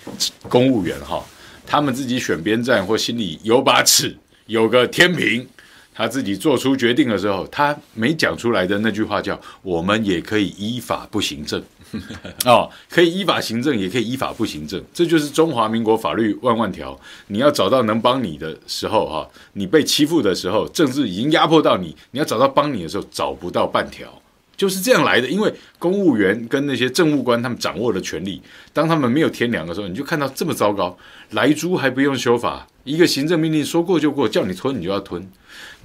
[0.50, 1.24] 公务员哈，
[1.63, 5.48] 他们自己选边站或心里有把尺，有个天平，
[5.93, 11.62] 他自己做出决定的时候，他没讲出来的那句话叫‘我们也可以依法不行政’。
[12.45, 16.99] ”哦，可以依法行政，也可以依法不行政，这就是中华民国法律万万条。
[17.27, 24.12] 你要找到能帮你的时候，哈，你被欺负的时候，政治已经压迫到你，你要找到帮你的时候，找不到半条，
[24.58, 25.27] 就是这样来的。
[25.27, 28.41] 因为公务员跟那些政务官，他们掌握了权力，
[28.73, 30.97] 当他们没有天良的时候，你就看到这么糟糕，
[31.29, 35.29] 来猪还不用修法，一个行政命令说过就过，叫你吞你就要吞。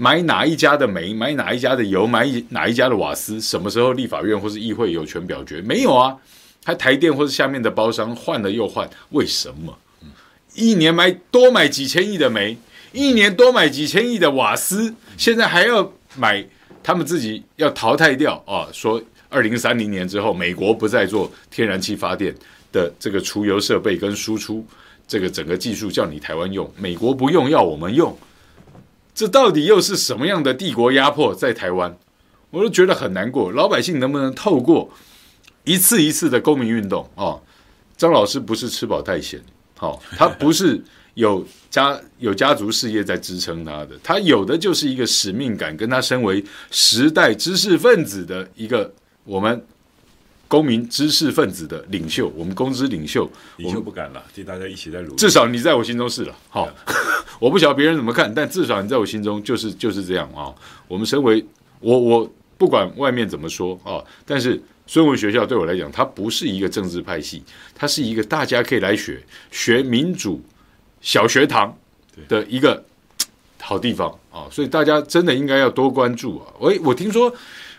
[0.01, 5.61] 买哪一家的煤，买哪一家的油，买哪一家的瓦斯，什么时候立法院或是议会有权表决？
[5.61, 6.17] 没有啊，
[6.65, 9.77] 还台电或是下面的包商换了又换，为什么？
[10.55, 12.57] 一年买多买几千亿的煤，
[12.93, 16.47] 一年多买几千亿的瓦斯，现在还要买，
[16.81, 18.69] 他们自己要淘汰掉啊！
[18.73, 22.33] 说二零三零年之后，美国不再做天然气发电
[22.71, 24.65] 的这个除油设备跟输出
[25.09, 28.17] 这个整个技术，叫你台湾用，美国不用，要我们用。
[29.19, 31.99] 这到底又是什么样的帝国压迫在台湾？
[32.51, 33.51] 我都觉得很难过。
[33.51, 34.89] 老百姓能不能透过
[35.65, 37.43] 一次一次的公民运动哦，
[37.97, 39.43] 张老师不是吃饱太闲，
[39.77, 40.81] 好、哦，他不是
[41.15, 49.61] 有家有家族事业在支撑他的，他有的就是一个使命感，跟他身为时代知识分子的一个我们。
[50.51, 55.17] 公民知识分子的领袖，我们公知领袖，领袖不敢了，替大家一起在努力。
[55.17, 56.67] 至少你在我心中是了，好，
[57.39, 60.55] 我不晓得别人怎么看，但至少你在我心中就是就是这样啊。
[60.87, 61.45] 我们身为
[61.81, 67.43] 我我不管外面怎么说啊，但是孙文学校对我来讲，它不是一个政治派系，
[67.75, 70.43] 它是一个大家可以来学学民主
[71.01, 71.77] 小学堂
[72.29, 72.83] 的一个
[73.61, 76.47] 好地方啊，所以大家真的应该要多关注啊。
[76.61, 77.33] 喂，我听说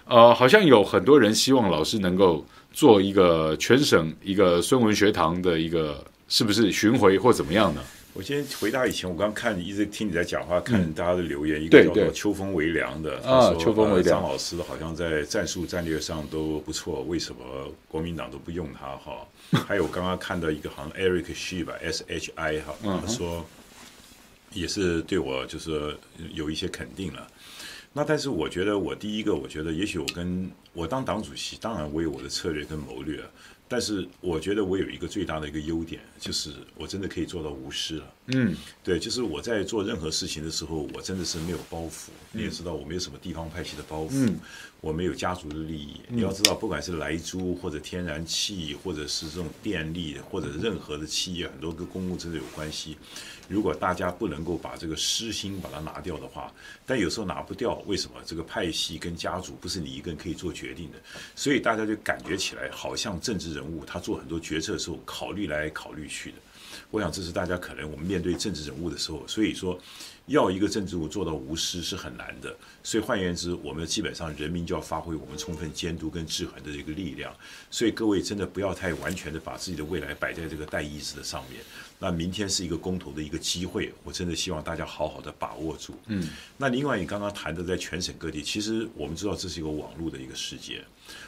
[0.06, 2.46] 呃，好像有很多人希望老师能够。
[2.72, 7.82] 做一个全省一个孙文学堂的一个是不是巡回或怎么样呢？
[8.20, 18.88] 我先回答以前，我刚刚看一直听你在讲话，看大家的留言，嗯、一个叫做秋风为凉的，啊，秋风微凉，张老师好像在战术战略上都不错，为什么国民党都不用他？
[18.98, 19.26] 哈，
[19.66, 23.46] 还有刚刚看到一个好像 Eric Shi 吧，S H I 哈，他说
[24.52, 25.96] 也是对我就是
[26.34, 27.26] 有一些肯定了。
[27.94, 33.24] 那但是我觉得，我第一个，我觉得也许我跟我当党主席，当然我有我的策略跟谋略。
[33.72, 38.14] 但是我觉得我有一个最大的一个优点，就是我真的可以做到无私了。
[38.34, 42.10] 嗯，对，就是我在做任何事情的时候，我真的是没有包袱。
[42.32, 44.40] 你也知道，我没有什么地方派系的包袱，嗯、
[44.82, 46.02] 我没有家族的利益。
[46.08, 52.98] 你要知道，不管是莱猪或者天然气，或者是这种电力，或者任何的企业，很多跟公共政策有关系。
[53.50, 56.54] 如果大家不能够把这个私心把它拿掉的话，
[56.86, 58.22] 但有时候拿不掉，为什么？
[58.26, 60.98] 这个派系跟家族不是你一个人可以做决定的，
[61.36, 66.38] 所以大家就感觉起来好像政治人物他做很多决策的时候考虑来考虑去的。
[66.92, 69.80] 我想这是大家可能我们面对政治人物的时候，所以说
[70.28, 72.56] 要一个政治人物做到无私是很难的。
[72.84, 77.36] 所以换言之，我们基本上人民就要发挥我们充分监督跟制衡的这个力量。
[77.72, 81.62] 所以各位真的不要太完全的把自己的未来摆在这个代意识的上面。
[82.00, 85.94] 那明天是一个公投的一个机会，我真的希望大家好好的把握住。
[86.08, 90.82] 嗯，那另外你刚刚谈的在全省各地，其实我们知道这是一个网络的一个世界，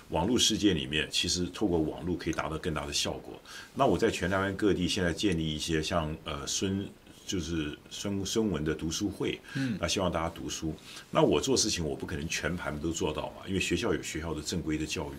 [0.10, 3.38] 网络世界里面其实透过网络可以达到更大的效果。
[3.76, 6.88] 那我在全台湾各地现在建立一些像呃孙。
[7.32, 10.76] 就是孙孙文的读书会，嗯，那希望大家读书。
[11.10, 15.16] 那我做事情，我不可能全盘都做到嘛，因为学校有学校的正规的教育。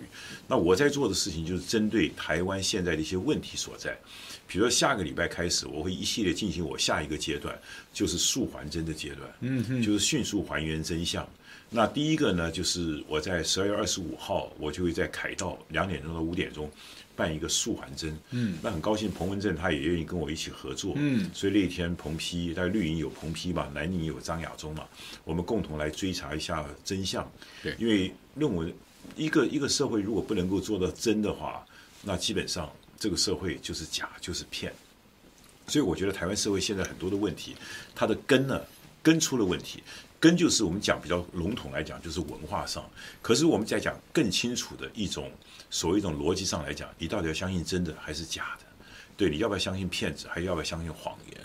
[0.47, 3.97] 那我在做的事情，就是针对台湾现在的一些问题所在。
[4.47, 7.59] 比如说下个礼拜开始，我会一系列进行我下一个阶段，
[7.95, 11.27] 就是速还真的阶段，嗯哼，就是迅速还原真相。
[11.71, 16.71] 那第一个呢，就是我在十二月二十五号，我就会在凯道两点钟到五点钟。
[17.15, 24.87] 办一个素还真，嗯，那很高兴彭文正他也愿意跟我一起合作，嗯，所以那一天彭批在绿营有彭批嘛，南宁有张亚中嘛，
[25.25, 27.31] 我们共同来追查一下真相，
[27.63, 28.73] 对，因为论文
[29.17, 31.65] 一个一个社会如果不能够做到真的话，
[32.03, 34.73] 那基本上这个社会就是假就是骗，
[35.67, 37.55] 所以我觉得台湾社会现在很多的问题，
[37.95, 38.61] 它的根呢
[39.03, 39.83] 根出了问题。
[40.23, 42.89] 根就是我们讲比较笼统来讲，就是文化上。
[43.21, 45.29] 可是我们在讲更清楚的一种
[45.69, 48.67] 所谓一种逻辑上来讲，你到底要相信真的还是假的？
[49.17, 51.41] 对，你要不要相信骗子，还要不要相信谎言？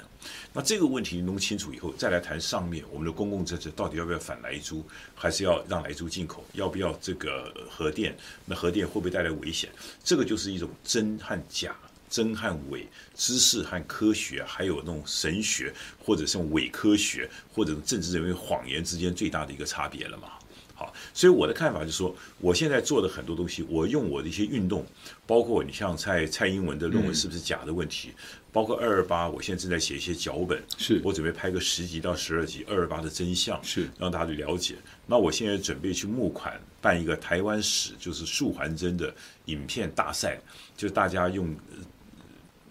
[0.54, 6.46] 那这个问题弄清楚以后，再来谈上面我们的公共政策到底要不要反莱猪，还是要让莱猪进口？
[6.54, 8.16] 要不要这个核电？
[8.46, 9.72] 那核电会不会带来危险？
[10.04, 11.76] 这个就是一种真和假。
[12.10, 20.30] 真和伪，知识和科学，还有那种神学，或者是伪科学，或者政治人为谎言之间最大的一个差别了嘛？
[20.74, 24.86] 好，所以我的看法就是说，我现在做的很多东西，我用我的一些运动，
[25.26, 34.76] 包括你像蔡蔡英文的论文是不是假的问题，嗯、包括二二八，我现在正在写一些脚本，是我准备拍个十集到十二集二二八的真相，是让大家去了解。
[35.08, 39.12] 那我现在准备去募款办一个台湾史，就是速还真的
[39.46, 40.40] 影片大赛，
[40.78, 41.56] 就大家用。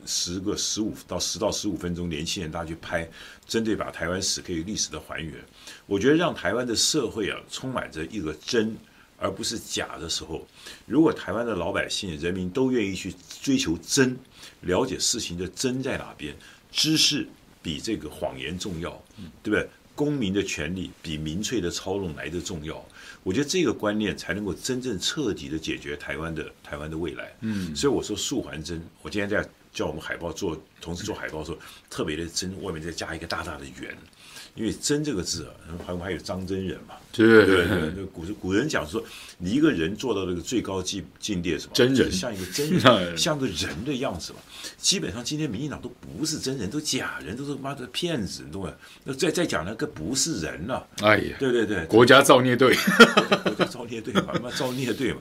[0.07, 3.09] 十个十五到十到十五分钟，年轻人大家去拍，
[3.47, 5.35] 针对把台湾史可以历史的还原。
[5.87, 8.77] 我觉得让台湾的社会啊充满着一个真
[9.19, 10.47] 而不是假的时候，
[10.87, 14.17] 如果台湾的老百姓人民都愿意去追求真，
[14.61, 16.37] 了解事情的真在哪边，
[16.71, 17.27] 知识
[17.63, 18.91] 比这个谎言重要，
[19.43, 19.69] 对不对？
[19.95, 22.87] 公民的权利比民粹的操弄来得重要。
[23.23, 27.35] 我觉得这个观念才能够真正彻底的解决台湾的台湾的未来。
[27.41, 29.49] 嗯，所以我说树还真，我今天在。
[29.77, 31.59] 叫我们海报做，同时做海报的时候，
[31.91, 33.95] 特别的真，外面再加一个大大的圆，
[34.55, 35.53] 因为“真”这个字啊，
[35.87, 39.05] 还还有张真人嘛，对对对，古古人讲说，
[39.37, 41.73] 你一个人做到这个最高境境界什么？
[41.75, 44.39] 真人，像一个真人， 像个人的样子嘛。
[44.79, 48.73] 基本上今天民进党都不是真人，都假人，都是妈的骗子，你懂吗？
[49.05, 52.75] 那再再讲那个不是人了，哎呀，对对对，国家造孽队，
[53.45, 55.21] 国家造孽队嘛，造孽队嘛，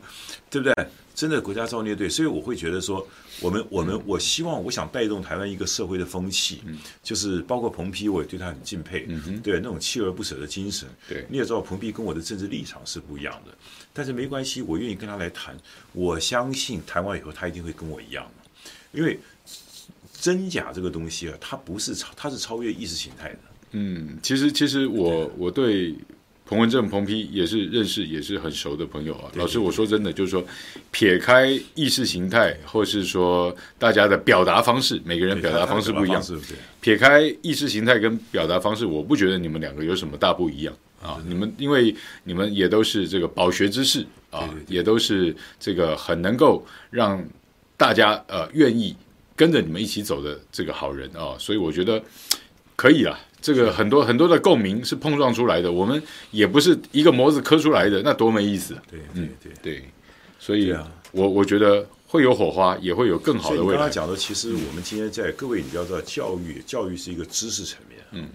[0.50, 0.88] 对不对？
[1.16, 3.08] 真的国家造孽队，所以我会觉得说，
[3.40, 6.62] 我们我们我希望我想带动台湾一个社会的风气，
[7.02, 9.08] 就是包括彭批，我也对他很敬佩，
[9.42, 10.90] 对那种锲而不舍的精神。
[11.08, 13.52] 对，你也知道彭批跟我的政治立场是不一样的，
[13.94, 15.58] 但是没关系，我愿意跟他来谈。
[15.94, 19.18] 我相信谈完以后，他一定会跟我一样的，因为
[20.12, 23.40] 真假这个东西啊，它不是超，它是超越意识形态的。
[23.72, 25.96] 嗯，其实其实我我对。
[26.48, 29.32] 彭文正、彭批也是认识，也是很熟的朋友啊。
[29.34, 30.46] 老师，我说真的，就是说，
[30.92, 36.54] 撇开意识形态，或是说大家的表达方式，每个人表达方式不一样，是不是？
[36.82, 41.18] 撇开意识形态跟表达方式，我不觉得你们两个有什么大不一样啊。
[41.28, 47.24] 你们因为你们也都是这个饱学之士啊，也都是这个很能够让
[47.76, 48.96] 大家呃愿意
[49.36, 52.00] 跟着你们一起走的这个好人啊，所以我觉得
[52.76, 53.20] 可以了。
[53.46, 58.76] 这个很多很多的共鸣是碰撞出来的，我们也不是一个模子刻出来的，那多没意思。
[58.90, 59.84] 对，对，对，对，
[60.40, 63.78] 所以啊，我我觉得会有火花，也会有更好的未来。
[63.78, 68.30] 刚刚讲的，其实我们今天在各位，你要知道，教育，教育是一个知识层面，嗯，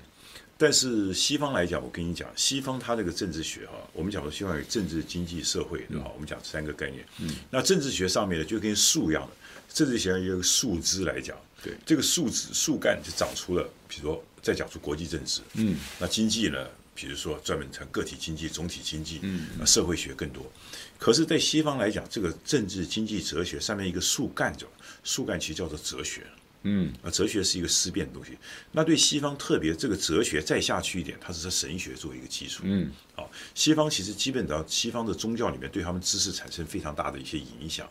[0.56, 6.04] 但是西方来讲，我跟你讲，西方它这个政治学哈，我们讲的西方有政治、经济、社会，对吧？
[6.06, 7.04] 嗯、我们讲三个概念。
[7.18, 9.30] 嗯，那政治学上面呢，就跟树一样的，
[9.74, 20.50] 政治学有一个树枝来讲，对，这个树枝树干就长出了，比如说再讲出国际政治，嗯，那经济呢，比如说专门谈个体经济、总体经济，嗯，那社会学更多。
[20.98, 24.66] 可是，在西方来讲，这个政治、经济、哲学上面一个树干叫
[25.04, 26.26] 树干，其实叫做哲学。
[26.62, 28.36] 嗯，啊，哲学是一个思辨的东西。
[28.70, 32.64] 那对西方特别这个哲学再下去一点，它是在神学做一个基础。
[32.66, 37.88] 嗯，好，西方其实基本上西方的宗教里面对他们知识产生非常大的一些影响。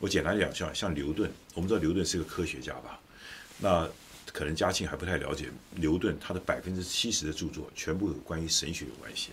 [0.00, 2.98] 我简单讲，像像牛顿，我们知道牛顿是个科学家吧？
[3.60, 3.88] 那
[4.38, 9.30] 可能嘉庆还不太了解牛顿，他的百分之七十的著作全部有关于神学有关系。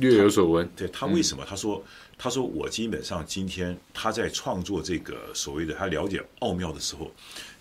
[0.00, 1.46] 略有所闻，对他为什么？
[1.48, 1.80] 他说
[2.18, 7.08] ：“他说我基本上今天他在创作这个所谓的他了解奥妙的时候，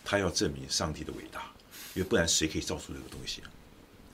[0.04, 1.52] 他要证明上帝的伟大，
[1.94, 3.50] 因为不然谁可以造出这个东西啊？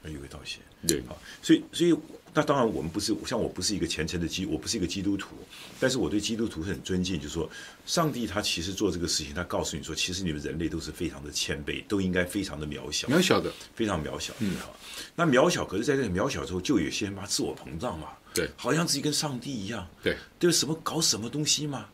[0.04, 0.50] 有一个道理。
[0.86, 1.98] 对啊，所以所以
[2.36, 5.38] 那当然我们不是像我不是一个虔诚的基，我不是一个基督徒，
[5.80, 7.50] 但是我对基督徒是很尊敬，就是说
[7.86, 14.78] 上帝他其实做这个事情，他告诉你说，其实你们人类都是非常的谦卑，都应该非常的渺小，渺小的，非常渺小，嗯好。”
[15.16, 21.86] 那渺小，可是在这个渺小之后，就有些人把自我膨胀嘛，对，好像自己跟上帝一样，对，对，什么搞什么东西嘛。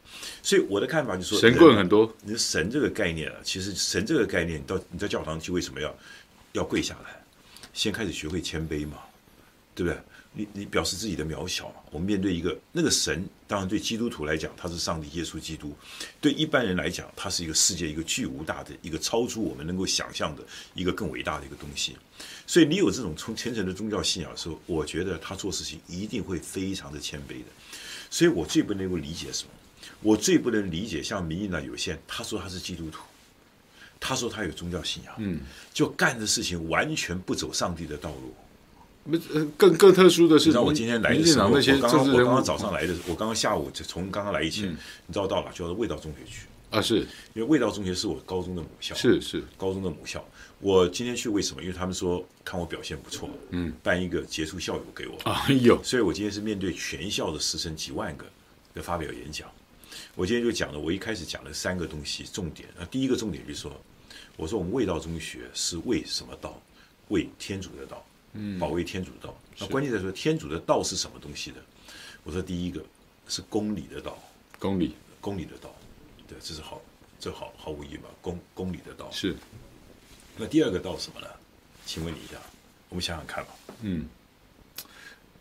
[0.41, 2.11] 所以我的看法就是说，神棍很多。
[2.23, 5.95] 你神这个概念啊，其实神这个概念，你到你在教堂去为什么要
[6.53, 7.21] 要跪下来？
[7.73, 8.97] 先开始学会谦卑嘛，
[9.75, 9.99] 对不对？
[10.33, 15.69] 你你表示自己的渺小，我们面对一个那个神，当然对基督徒来讲，他是上帝耶稣基督；
[16.21, 20.41] 对一般人来讲，他是一个世界一个巨无大的一个超出我们能够想象的
[20.73, 21.97] 一个更伟大的一个东西。
[22.47, 27.45] 所以你有这种从虔诚的宗教信仰的时候，我觉得他做事情一定会非常的谦卑的。
[28.09, 29.51] 所以我最不能够理解什么？
[30.01, 33.01] 我最不能理解像民进党有些人，他说他是基督徒，
[33.99, 35.41] 他说他有宗教信仰，嗯，
[35.73, 38.33] 就干的事情完全不走上帝的道路。
[39.57, 46.99] 更更特殊的是，你知道我今天来的时候，我刚刚我刚刚早上来的，我刚刚下午就从刚刚来以前，你知道到了，就到味道中学去啊，是
[47.33, 50.23] 因为味道中学是我高中的母校，是是高中的母校。
[50.59, 51.63] 我今天去为什么？
[51.63, 58.25] 因为他们说看我表现不错，嗯，办一个杰出校友给我啊，有，所以我今天是面对全校的师生几万个
[58.75, 59.49] 的发表演讲。
[60.13, 63.71] 我今天就讲了，我一开始讲了三个东西重点啊，第一个重点就是说，
[64.37, 66.61] 我说我们味道中学是为什么道？
[67.07, 68.05] 为天主的道。
[68.33, 69.37] 嗯，保卫天主的道。
[69.59, 71.57] 那关键在说天主的道是什么东西呢？
[72.23, 72.83] 我说第一个
[73.27, 74.17] 是公理的道，
[74.59, 75.73] 公理，公理的道，
[76.27, 76.81] 对，这是好，
[77.19, 79.35] 这好毫无疑问，公公理的道是。
[80.37, 81.27] 那第二个道是什么呢？
[81.85, 82.37] 请问你一下，
[82.89, 83.49] 我们想想看吧。
[83.81, 84.05] 嗯，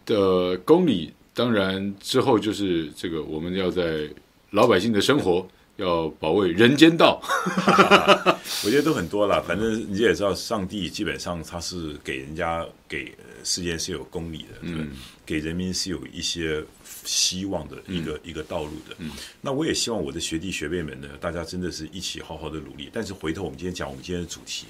[0.04, 4.10] 的公理当然之后就是这个，我们要在
[4.50, 5.46] 老百姓的生活。
[5.80, 7.20] 要保卫人间道，
[8.64, 9.42] 我觉得都很多了。
[9.42, 14.90] 反正你也知道，上帝基本上他是给人家给世间是有公理的，嗯，
[15.24, 16.62] 给人民是有一些
[17.04, 18.94] 希望的一个、嗯、一个道路的。
[18.98, 19.10] 嗯，
[19.40, 22.90] 那我也希望我的学弟学妹们呢，大家真的是一起好好的努力。
[22.92, 24.66] 但是回头我们今天讲我们今天的主题，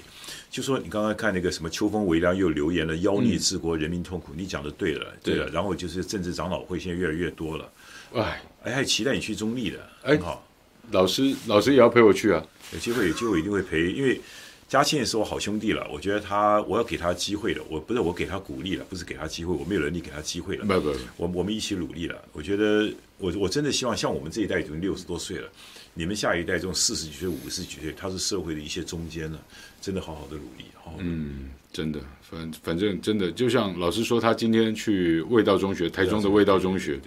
[0.49, 5.49] 就说你刚刚看那个什么秋风微凉又留言了，妖孽治国人民痛苦，嗯、你讲的对了，对了。
[5.49, 7.71] 然后就是政治长老会现在越来越多了，
[8.13, 10.47] 哎，哎，还期待你去中立的，很好。
[10.91, 12.43] 老师，老师也要陪我去啊！
[12.73, 13.91] 有机会，有机会一定会陪。
[13.91, 14.19] 因为
[14.67, 17.63] 嘉庆也是我好兄弟了，我觉得他，我要给他机会了。
[17.69, 20.65] 我不是我给他鼓励了，不是给他机会，我没有能力给他机会了。
[20.65, 22.21] 不不，我我们一起努力了。
[22.33, 25.49] 我觉得，我我真的希望，像我们这一代已经六十多岁了，
[25.93, 29.39] 你们下一代这种四十几岁、五十几岁，他是社会的一些中间了，
[29.81, 30.65] 真的好好的努力。
[30.75, 36.99] 好好的嗯，真的，反反正真的，就像老师说，他今天去味道中学，台中的味道中学，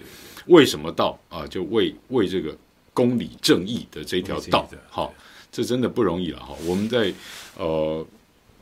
[0.47, 1.47] 为什么到啊？
[1.47, 2.57] 就为为这个。
[2.95, 5.12] 公理正义的这条道，好，
[5.53, 6.57] 这真的不容易了哈。
[6.64, 7.12] 我们在
[7.59, 8.07] 呃，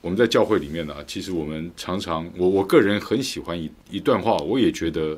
[0.00, 5.16] 我们在教会里面呢，其实我们常常，我我个人很喜欢一一段话，我也觉得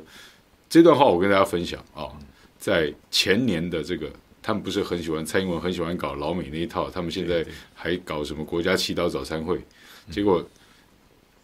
[0.69, 2.11] 这段话我跟大家分享啊。
[2.57, 4.11] 在前年的这个，
[4.41, 9.61] 他们不是很喜欢蔡英文，很喜欢搞老美那一套，他们现在还搞什么国家祈祷早餐会，
[10.09, 10.43] 结果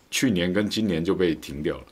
[0.10, 1.86] 去年跟今年就被停掉了。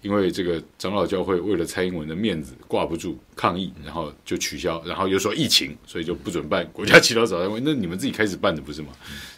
[0.00, 7.60] 因为这个长老教会为了蔡英文的面子挂不住抗议，然后就取消，然后又说疫情，所以就不准办国家祈祷早餐会。
[7.60, 8.88] 那你们自己开始办的不是吗？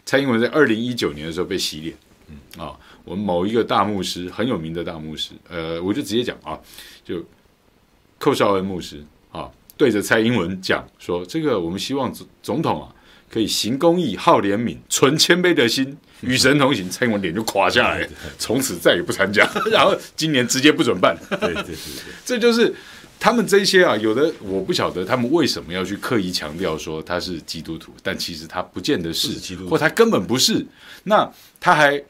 [0.04, 1.96] 蔡英文在二零一九年的时候被洗脸，
[2.56, 2.74] 啊，
[3.04, 6.58] 我们某一个大牧师很有名的大牧师，呃，我就直接讲啊，
[7.04, 7.22] 就
[8.18, 12.94] 寇绍恩牧师啊，对着蔡英文讲说，这个我们希望总总统啊。
[13.30, 16.88] 可以行公义、好怜悯、存谦卑的心，与神同行。
[16.88, 18.08] 蔡英文脸就垮下来，
[18.38, 19.48] 从此再也不参加。
[19.72, 21.16] 然后今年直接不准办。
[21.28, 21.76] 对对对，对，
[22.24, 22.72] 这就是
[23.18, 30.64] 他们这些啊，有的我不晓得他们为什么要去刻意强调说他是基督徒，但其实他不见得是，是基督徒，或他根本不是。
[31.02, 32.00] 那他还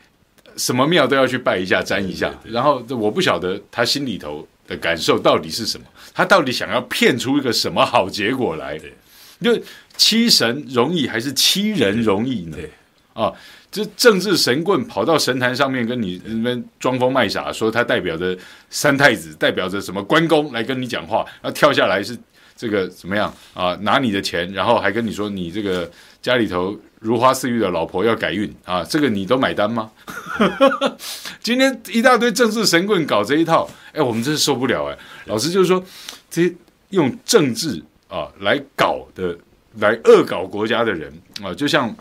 [0.56, 2.32] 什么庙都要去拜一下、沾一下。
[2.44, 8.78] 然后我不晓得他心里头的感受到底是什么，他到底想要骗出一个什么好结果来？
[8.78, 8.92] 对，
[9.40, 9.62] 就
[9.96, 12.56] 欺神容易还是七人容易呢？
[12.56, 12.70] 对，
[13.12, 13.32] 啊，
[13.70, 18.36] 这政治神棍跑到神坛上面跟你那边装疯卖傻，说他代表着
[18.70, 22.16] 三太子，代表着什么关公来跟你讲话，然后跳下来是
[22.56, 23.76] 这个怎么样啊？
[23.82, 25.90] 拿你的钱，然后还跟你说你这个
[26.22, 29.90] 家里头如花似玉的老婆要改运啊， 这个你都买单吗？
[31.42, 34.98] 今天一大堆政治神棍搞这一套，哎，我们真是受不了哎！
[35.26, 35.84] 老师就是说，
[36.30, 36.54] 这些
[36.90, 39.36] 用政治啊来搞的、
[39.78, 41.12] 来恶搞国家的人
[41.42, 41.94] 啊，就像。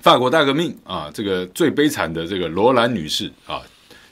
[0.00, 3.60] 法国大革命啊，这个最悲惨的这个罗兰女士啊，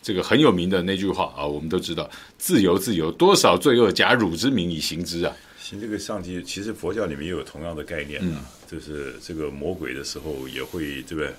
[0.02, 5.32] 这个很有名的那句话啊，我们都知道，自由自由，多少罪恶假汝之名以行之啊。
[5.60, 11.32] 行这个上帝，其实佛教里面也有同样的概念啊，嗯、就是这个魔鬼的时候也会对不对？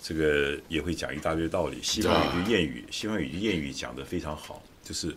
[0.00, 1.78] 这个也会讲一大堆道理。
[1.82, 5.12] 西方有句谚语，西方有句谚语讲的非常好，就是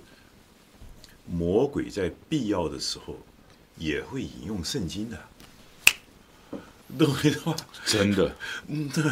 [1.27, 3.15] 魔鬼在必要的时候
[3.77, 5.19] 也会引用圣经的。
[6.97, 7.55] 懂我意思吗？
[7.85, 8.35] 真的，
[8.67, 9.03] 嗯，对，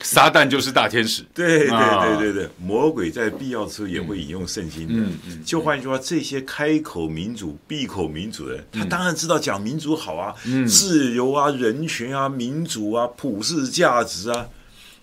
[0.00, 4.94] 撒旦就是大天使，对对对对对，魔鬼在必要的时候也会引用圣经的。
[4.94, 10.34] 嗯嗯，就换句话，这些开口民主、闭口民主的人，他当然知道讲民主好啊，
[10.66, 14.48] 自由啊、人权啊、民主啊、普世价值啊。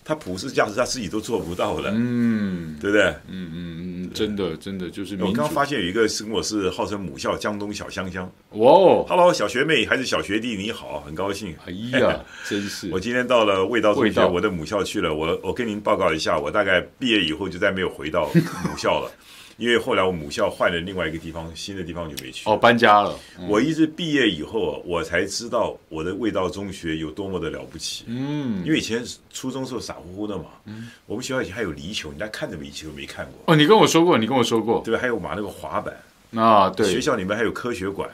[0.08, 3.04] 他普世价值他自己都做不到的，嗯，对不对？
[3.28, 5.14] 嗯嗯嗯，真的真的就是。
[5.16, 11.54] 我刚刚发现有一个是跟我是号称母校江东小香香，哇哦，Hello 小学妹还是小学弟你好，很高兴。
[11.66, 12.88] 哎呀， 真是！
[12.90, 15.14] 我今天到了味道中学，我的母校去了。
[15.14, 19.12] 我我跟您报告一下，我大概毕业以后就再没有回到母校了。
[19.58, 22.48] 因为后来我母校换了另外一个地方，新的地方就没去。
[22.48, 23.18] 哦，搬家了。
[23.40, 28.04] 嗯、我一直毕业以后，我才知道我的味道中学有多么的了不起。
[28.06, 30.44] 嗯，因为以前初中时候傻乎乎的嘛。
[30.66, 30.88] 嗯。
[31.06, 33.52] 我们学校以前还有垒球，你家看都没球没看过。
[33.52, 35.00] 哦，你跟我说过，你跟我说过，对吧？
[35.00, 35.96] 还有马那个滑板
[36.40, 36.88] 啊，对。
[36.88, 38.08] 学校里面还有科学馆，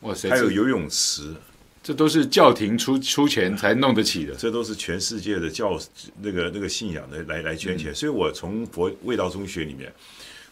[0.00, 1.34] 哇塞，还有游泳池，
[1.82, 4.34] 这都是教廷出出钱才弄得起的。
[4.34, 5.80] 这都是全世界的教
[6.20, 9.90] 那个那个信仰的来来捐钱，嗯、所以我从佛味道中学里面。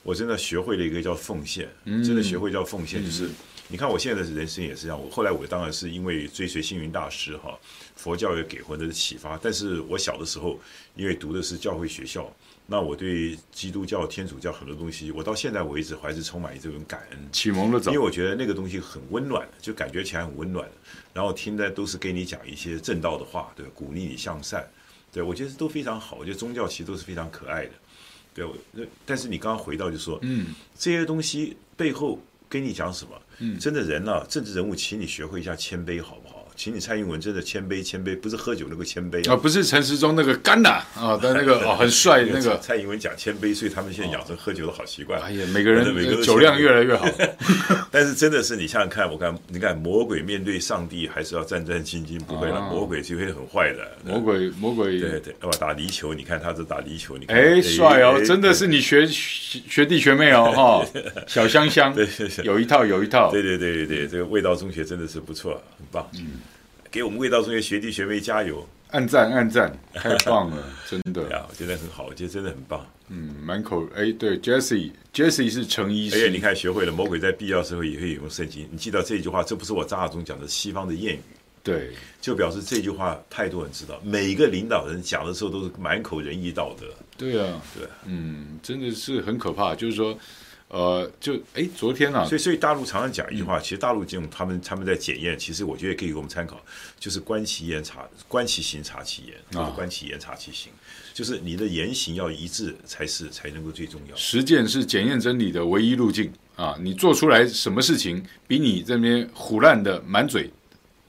[0.09, 3.29] 我真的学会了一个叫奉献，真的学会叫奉献，就是
[3.69, 4.99] 你看我现在的人生也是这样。
[4.99, 7.59] 我后来我当然是因为追随星云大师哈，
[7.95, 9.37] 佛教也给我的启发。
[9.37, 10.59] 但是我小的时候
[10.97, 12.35] 因为读的是教会学校，
[12.65, 17.19] 那我对基督教、天主教很多东西，我到现在为止还是充满这种感恩。
[17.31, 20.67] 启蒙了，因为我觉得那个东西很温暖，就感觉起来很温暖。
[21.13, 24.67] 然后听的都是给你讲一些正道的话，对，鼓励你向善，
[25.13, 26.17] 对，我觉得都非常好。
[26.17, 27.73] 我觉得宗教其实都是非常可爱的。
[28.39, 30.47] 对，那但是你刚刚回到就说，嗯，
[30.79, 33.11] 这些东西背后跟你讲什么？
[33.41, 36.28] 嗯，真的人呢、啊，政治人物，请你学会一下谦卑，好不好？
[36.59, 45.23] 请你蔡英文真的谦卑谦卑，不是喝酒那个谦卑啊，不是陈时中那个干呐啊的那个哦，很帅那个 蔡英文讲谦卑，所以他们现在养成喝酒的好习惯。
[45.23, 47.07] 哎呀，每个人每个酒量越来越好。
[47.93, 52.61] 但是真的是你想想看，我看你看魔鬼面对上帝还是要战战兢兢，不会了。
[52.63, 53.97] 魔鬼就会很坏的。
[54.05, 61.95] 魔鬼魔鬼对对，要打泥球，你看他是打泥球，你看哎帅哦，真的是你学学弟学妹哦哈， 小香香
[62.43, 66.41] 有一套有一套，对对对对对，这个味道中学真的是不错，很棒，嗯。
[66.91, 68.67] 给我们味道中学学弟学妹加油！
[68.91, 71.45] 按赞按赞，太棒了， 真的呀！
[71.51, 72.87] 我觉得很好，我觉得真的很棒。
[73.09, 76.17] 嗯，满口哎，对，Jesse Jesse 是成医师。
[76.17, 78.67] 而且你看，学会了魔鬼在必要时候也会引用圣经。
[78.73, 81.21] 你记得这句话，这不是我张亚中讲的西方的谚语。
[81.63, 81.91] 对，
[82.23, 84.01] 就表示这句话太多人知道。
[84.03, 86.87] 每一个领导人讲的时候都是满口仁义道德。
[87.19, 89.75] 对啊，对，嗯，真的是很可怕。
[89.75, 90.19] 就是说。
[90.69, 96.61] 呃，就哎，昨天呢、啊，所以所以大陆常常讲一句话，嗯、其实大陆这种他们他们在检验，其实我觉得可以给我们参考，
[97.01, 100.77] 就是观其言察，观其行察其言，或者观其言察其行，啊、
[101.15, 104.15] 就是你的言行要一致才是才能够最重要。
[104.15, 106.77] 实践是检验真理的唯一路径啊！
[106.81, 110.51] 你做出来什么事情，比你这边胡烂的满嘴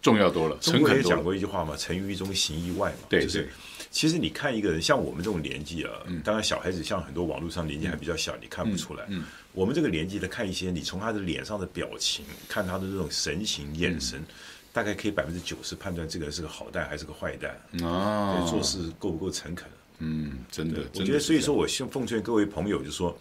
[0.01, 0.55] 重要多了。
[0.61, 3.49] 中国也讲过一句话嘛，成于一中，行于外嘛，对，就是。
[3.91, 5.91] 其实你看一个人，像我们这种年纪啊，
[6.23, 9.07] 当然小孩子像很多网络上年纪还比较小，你看不出来。
[9.51, 14.23] 我们这个年纪的看一些，你从他的脸上的表情，看他的这种神情、眼神，
[14.71, 19.67] 大概可以百分之九十判断这个人是个好蛋还是个坏蛋啊，做事够不够诚恳？
[19.97, 23.17] 嗯，真的，我觉得，所以说我奉劝各位朋友，就是说，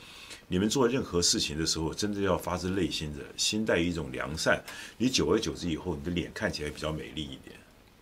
[0.46, 4.62] 你们做任何事情的时候，真的要发自内心的，心带一种良善，
[4.96, 7.56] 你久而久之以后，你的脸看起来比较美丽一点。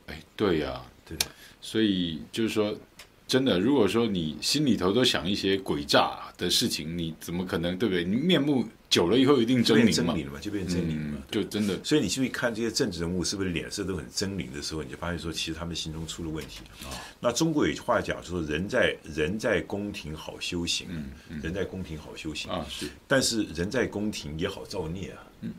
[0.08, 1.26] 哎，对呀，对的。
[1.66, 2.72] 所以就是说，
[3.26, 8.04] 真的，如果说你心里头都想一些诡诈的事情，你怎么可能对不对？
[8.04, 11.76] 你面目久了以后一定狰狞嘛，就变狰狞了嘛，就真的。
[11.82, 16.60] 所以你去看这些政治人物，是不是脸色都很狰狞的时候，你就发现说，其实他们心中出了问题。
[16.84, 22.86] 哦、那中国有句话讲说，人在人在宫廷好修行，嗯嗯、人在宫廷好修行啊，是。
[23.08, 25.18] 但是人在宫廷也好造孽啊。
[25.40, 25.52] 嗯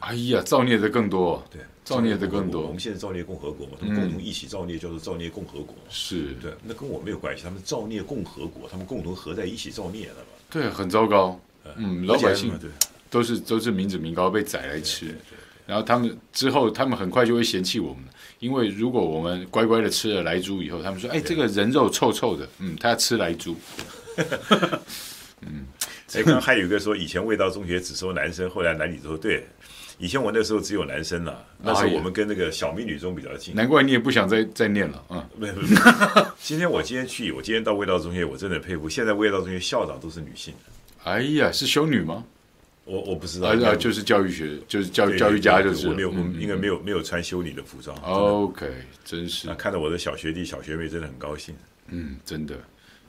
[0.00, 2.62] 哎呀，造孽的更多，对，造孽的更多。
[2.62, 5.74] 我们现在造孽共和国嘛，他们共同一起造孽，叫做造孽共和国。
[5.90, 6.34] 是。
[6.40, 10.28] 对，那跟我没有关系，他们造孽共和国，他们共同合在一起造孽的嘛。
[10.50, 11.40] 对，很糟糕。
[11.76, 12.58] 嗯，老百姓
[13.10, 15.14] 都是都是民脂民膏被宰来吃，
[15.66, 18.04] 然后他们之后他们很快就会嫌弃我们，
[18.38, 23.54] 因为如果我们乖乖的吃了莱猪以后，他们说，哎，这个人肉臭臭的，嗯，他要吃莱猪。
[25.42, 25.66] 嗯，
[26.14, 29.46] 哎，刚刚还有一个说，以前味道中学只收男生，后来男女都对。
[29.98, 33.54] 以前我那时候只有男生了，那时候我们跟那个小美女中比较近。
[33.54, 35.28] 难怪你也不想再再念了啊！
[35.36, 35.54] 没有，
[36.40, 38.88] 今天我今天去，我今天到味道中学，我真的佩服。
[38.88, 40.54] 现在味道中学校长都是女性。
[41.02, 42.24] 哎呀，是修女吗？
[42.84, 43.48] 我我不知道。
[43.48, 47.96] 啊，就是教育学，就是教教育家，就是我没有，我们应该没有没有穿修女的服装。
[47.98, 48.66] OK，
[49.04, 49.48] 真是。
[49.48, 51.54] 那看到我的小学弟小学妹，真的很高兴。
[51.88, 52.54] 嗯，真的。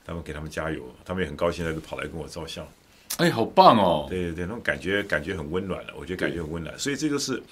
[0.06, 2.68] 他们给他们加油，他们也很高兴，在这跑来跟我照相。
[3.20, 4.08] 哎，好棒哦！
[4.10, 6.74] 对对对，那种感觉感觉很温暖了，我觉得感觉很温暖。
[6.80, 7.44] 所以这就是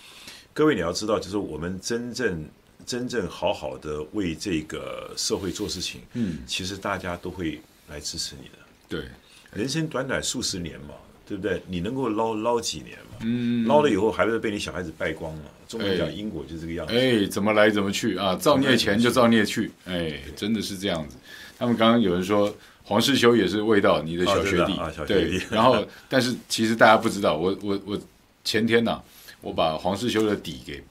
[0.53, 2.45] 各位你要知道，就是我们真正
[2.85, 7.59] 真正好好的为这个社会做事情，嗯，其实大家都会
[7.89, 8.53] 来支持你的。
[8.87, 9.09] 对，
[9.51, 10.93] 人生短短数十年嘛，
[11.27, 11.61] 对不对？
[11.67, 13.17] 你能够捞捞几年嘛？
[13.25, 15.41] 嗯，捞了以后还是被你小孩子败光了。
[15.67, 16.93] 中国讲因果就这个样子。
[16.93, 18.37] 哎，怎么来怎么去啊？
[18.37, 19.69] 造孽钱就造孽去。
[19.83, 21.17] 哎，真的是这样子。
[21.59, 22.55] 他们刚刚有人说。
[22.87, 25.41] 黄世修也是味道你的小学弟，对。
[25.51, 27.99] 然后，但是其实大家不知道，我我我
[28.45, 29.03] 前天呐、啊，
[29.41, 30.81] 我把黄世修的底给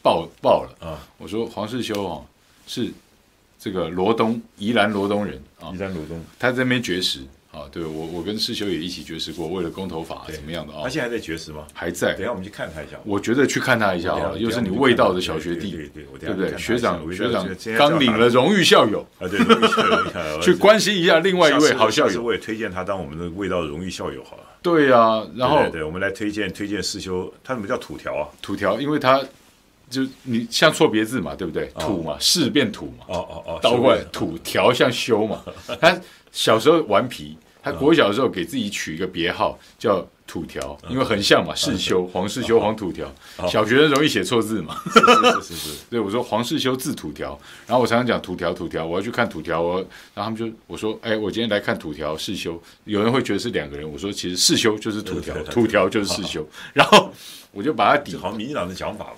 [0.00, 1.02] 爆爆了啊。
[1.18, 2.22] 我说黄世修啊，
[2.68, 2.88] 是
[3.58, 7.20] 这个罗东宜兰罗东人啊，宜兰罗东，他在那边绝食。
[7.52, 10.82] 啊，对我我跟世修也一起绝食过，为了公投法怎么样的啊？
[10.84, 11.66] 他现在还在绝食吗？
[11.74, 12.14] 还在。
[12.14, 12.96] 等下我们去看他一下。
[13.04, 16.56] 我觉得去看他一下啊，又是你味道的小学弟，对不对？
[16.56, 19.40] 学长学长刚领了荣誉校友啊，对，
[20.40, 22.22] 去关心一下另外一位好校友。
[22.22, 24.42] 我也推荐他当我们的味道的荣誉校友好了。
[24.62, 28.28] 对啊，然后对，我们来推荐推荐世修，他怎么叫土条啊？
[28.40, 29.20] 土条，因为他
[29.88, 31.66] 就你像错别字嘛，对不对？
[31.78, 35.42] 土嘛，士变土嘛，哦哦哦，倒过来土条像修嘛，
[35.80, 35.98] 他
[36.32, 37.36] 小时候顽皮。
[37.62, 43.06] 他国小的时候给自己取一个别号叫土条，因为很像嘛，世修黄世修黄土条。
[43.46, 44.82] 小学生容易写错字嘛，
[45.42, 45.78] 是是是。
[45.90, 49.76] 对，我说黄世修字土条，然后我常常讲土条土条，我要去看土条，我
[50.14, 57.12] 然后他们就我说，哎，我今天来看土条世修，有人会觉得是两个人，我说其实世修就是土条，土条就是世修， 然后
[57.52, 59.16] 我就把他抵，好像民进党的讲法嘛。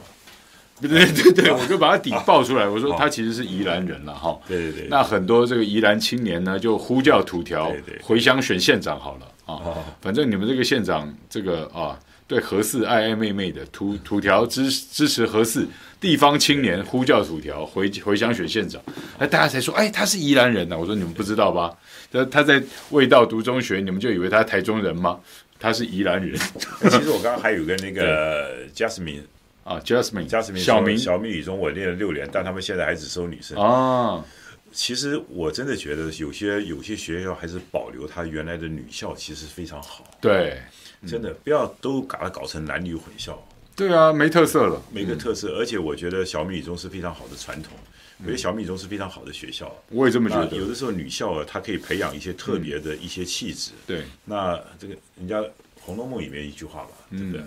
[0.88, 2.66] 对 对对， 我就把他底爆出来。
[2.66, 4.38] 我说他其实是宜兰人了哈。
[4.48, 4.88] 对对对。
[4.90, 7.72] 那很多这个宜兰青年呢，就呼叫土条
[8.02, 9.60] 回乡选县长好了啊。
[10.00, 15.66] 反正你们这个县长这个啊，对何四爱爱妹妹的土土条支支持何四，
[16.00, 18.80] 地方青年呼叫土条回回乡选县长。
[19.18, 20.78] 哎，大家才说，哎，他是宜兰人呢。
[20.78, 21.72] 我说你们不知道吧？
[22.10, 25.18] 他他在味道读中学，你们就以为他台中人吗？
[25.58, 26.36] 他是宜兰人。
[26.82, 29.22] 其实我刚刚还有个那个 Jasmine。
[29.64, 34.24] 啊，Jasmine，Jasmine，小明，小明雨中我练了六年，但他们现在还只收女生啊。
[34.72, 40.02] 其实我真的觉得有些有些学校还是保留它原来的女校，其实非常好。
[40.18, 40.62] 对，
[41.06, 43.46] 真的不要都把它搞成男女混校。
[43.76, 45.58] 对啊，没特色了，没个特色。
[45.58, 47.72] 而且我觉得小米女中是非常好的传统，
[48.20, 49.70] 我觉得小米女中是非常好的学校。
[49.90, 50.56] 我也这么觉得。
[50.56, 53.72] 有的时候女校啊，它可以培养一些特别的一些气质。
[53.86, 55.38] 对，那这个人家
[55.80, 57.42] 《红楼梦》里面一句话吧，对不对？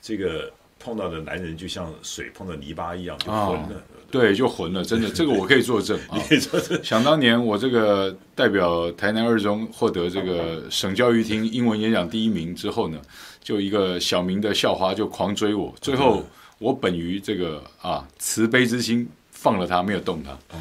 [0.00, 0.50] 这个。
[0.82, 3.68] 碰到的男人就像水碰到泥巴一样，就浑了。
[3.76, 5.96] 哦、对，就浑了，真的， 这个我可以作证。
[6.12, 6.82] 你可以作证。
[6.82, 12.98] 想当年我这个代表台南二中获得这个 省教育厅英文演讲第一名之后呢，
[13.42, 16.24] 就一个小明的校花就狂追我，最后
[16.58, 20.32] 我本于这个啊慈悲之心放了他，没有动他。
[20.56, 20.58] 哦、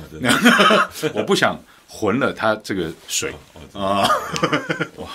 [1.15, 1.57] 我不想
[1.87, 3.33] 浑了他这个水
[3.73, 4.07] 啊！
[4.97, 5.07] 哇，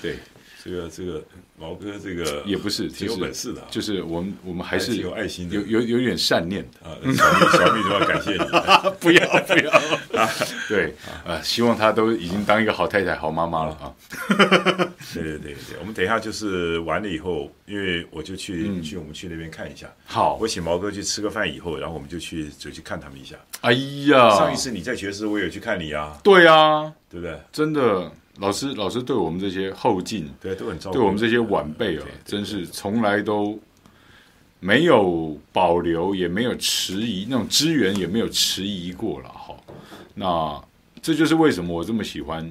[0.00, 0.18] 对，
[0.62, 1.22] 这个这个。
[1.58, 6.98] 毛哥，这个也不是挺有本事的，就是我们我们还是有爱心的，有有有点善念的啊。
[7.04, 8.38] 小蜜小蜜都要感谢你，
[8.98, 9.70] 不要不要
[10.20, 10.28] 啊！
[10.68, 10.92] 对
[11.24, 13.94] 啊，希望她都已经当一个好太太、好妈妈了啊。
[15.14, 19.86] 对对对对，我们等一下就是完了以后，因为我就去去我们去那边看一下。
[20.04, 23.36] 好，我请毛哥去吃个饭以后，然后我们就去就去看他们一下。
[23.60, 23.70] 哎
[24.10, 26.18] 呀，上一次你在爵士，我也去看你啊。
[26.24, 27.38] 对啊，对不对？
[27.52, 28.10] 真的。
[28.38, 33.60] 老师，老师对我们这些后进，对都很照顾，对我们这些晚辈啊，真是从来都
[34.58, 39.54] 没有保留，也没有迟疑，那种资源也没有迟疑过了哈。
[40.14, 40.62] 那
[41.02, 42.50] 这就是为什么我这么喜欢，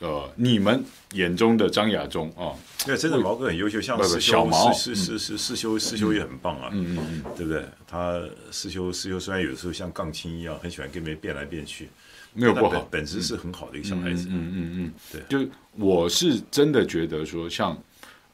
[0.00, 2.52] 呃，你们眼中的张亚中啊。
[2.84, 7.64] 对，真的毛哥很优秀，像师小毛，师师师师修师修也很棒啊，嗯嗯嗯，对不对？
[7.86, 11.88] 他师修师修虽然有时候像杠青一样，很喜欢跟别人变来变去，
[12.34, 17.74] 没有不好，本质是很好的一个小孩子，嗯嗯嗯，对，就我是真的觉得说，像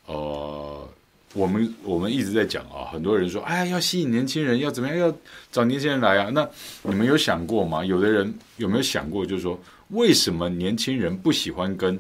[0.07, 0.89] 呃，
[1.35, 5.17] 我们我们一直在讲啊，很多人说，哎，要吸引年轻人，要怎么样，要
[5.53, 6.31] 找年轻人来啊？
[6.35, 6.49] 那
[6.83, 7.85] 你们有想过吗？
[7.85, 9.57] 有的人有没有想过，就是说，
[9.91, 11.97] 为什么年轻人不喜欢跟？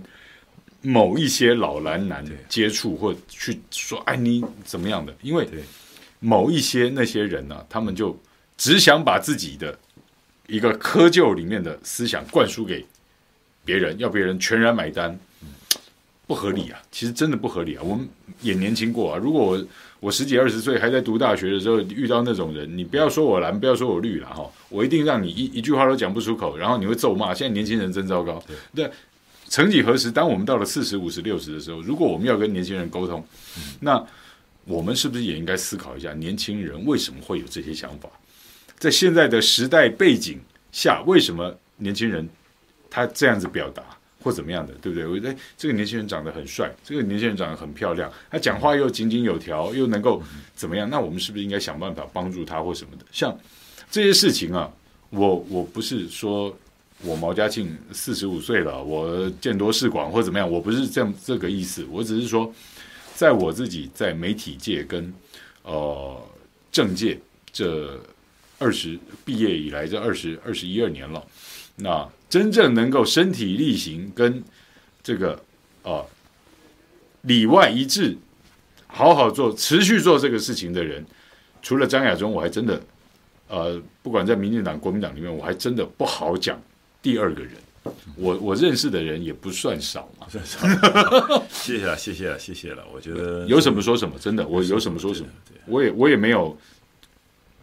[0.82, 5.14] 某一些老男男接触或去说，哎，你怎么样的？
[5.20, 5.46] 因为
[6.20, 8.18] 某一些那些人呢、啊，他们就
[8.57, 9.78] 只想把自己的
[10.51, 12.84] 一个窠臼里面的思想灌输给
[13.64, 15.18] 别人，要别人全然买单，
[16.26, 16.82] 不合理啊！
[16.90, 17.82] 其实真的不合理啊！
[17.84, 18.09] 我们
[18.42, 19.18] 也年轻过啊。
[19.18, 19.66] 如果我
[20.01, 27.32] 我十几二十岁还在读大学的时候遇到那种人，你不要说我蓝，不要说我绿了哈，我一定让你一一句话都讲不出口，然后你会咒骂。
[27.32, 28.42] 现在年轻人真糟糕，
[28.74, 28.90] 对。
[29.48, 33.26] 曾几何时，当我们到了四十五十六十的时候，如果我们要跟年轻人沟通，
[33.80, 34.01] 那
[34.64, 38.09] 我们是不是也应该思考一下，年轻人为什么会有这些想法？
[38.81, 40.41] 在现在的时代背景
[40.72, 42.28] 下，为什么年轻人
[42.91, 43.85] 他这样子表达
[44.20, 45.07] 或怎么样的，对不对？
[45.07, 50.20] 我觉得这个年轻人长得很帅，这个年轻人长得很漂亮，他讲话又井井有条，又能够
[50.57, 50.91] 怎么样？
[50.91, 53.05] 那我们是不是应该想办法帮助他或什么的？
[53.12, 53.39] 像
[53.89, 54.68] 这些事情啊，
[55.11, 56.53] 我我不是说。
[57.03, 62.53] 我毛家庆四十五岁了，我见多识广或怎么样，我不是这样这个意思，我只是说，
[63.14, 65.11] 在我自己在媒体界跟
[65.62, 66.22] 呃
[66.70, 67.18] 政界
[67.51, 67.99] 这
[68.61, 71.26] 二十毕业以来这二十二十一二年了，
[71.76, 74.44] 那真正能够身体力行跟
[75.02, 75.32] 这个
[75.82, 76.06] 啊、呃、
[77.22, 78.16] 里外一致，
[78.86, 81.04] 好好做持续做这个事情的人，
[81.62, 82.80] 除了张亚中，我还真的
[83.48, 86.61] 呃不管在民进党国民党里面，我还真的不好讲。
[87.02, 87.52] 第二个人，
[88.14, 90.26] 我我认识的人也不算少嘛。
[90.28, 90.61] 算少，
[91.50, 92.84] 谢谢了，谢谢了，谢谢了。
[92.92, 95.28] 我觉得有什么说什么，真的，我有什么说什么。
[95.66, 96.54] 我也我也没有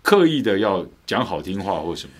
[0.07, 2.13] 刻意的要讲好听话或什么。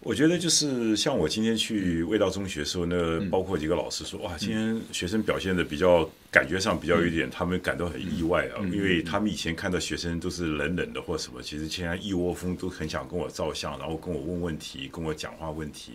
[0.00, 15.92] 我觉得就是像我今天去味道中学的时候，那包括几个老师说，哇，今天学生表现的比较感觉上比较有一点，他们感到很意外啊，因为他们以前看到学生都是冷冷的或什么，其实现在一窝蜂都很想跟我照相，然后跟我问问题，跟我讲话问题。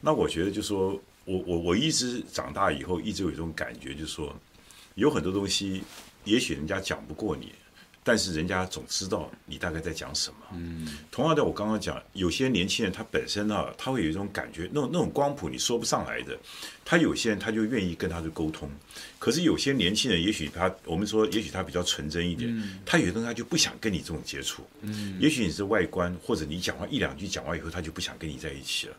[0.00, 4.32] 那我觉得就是说我我我一直长大以后一直有一种感觉，就是说
[4.94, 5.82] 有很多东西，
[6.22, 7.52] 也许人家讲不过你。
[8.04, 10.36] 但是人家总知道你大概在讲什么。
[10.52, 16.36] 嗯，同样的，我刚刚讲，有些年轻人他本身呢，他会有一种感觉，那种那种光谱你说不上来的。
[16.84, 18.68] 他有些人他就愿意跟他去沟通，
[19.18, 24.66] 可是有些年轻人，也许他我们说，也许他比较纯真一点，他有的东西他就不想跟你这种接触。
[24.80, 28.96] 嗯，也许你是外观，或者你讲话一两句讲完以后，他就不想跟你在一起了。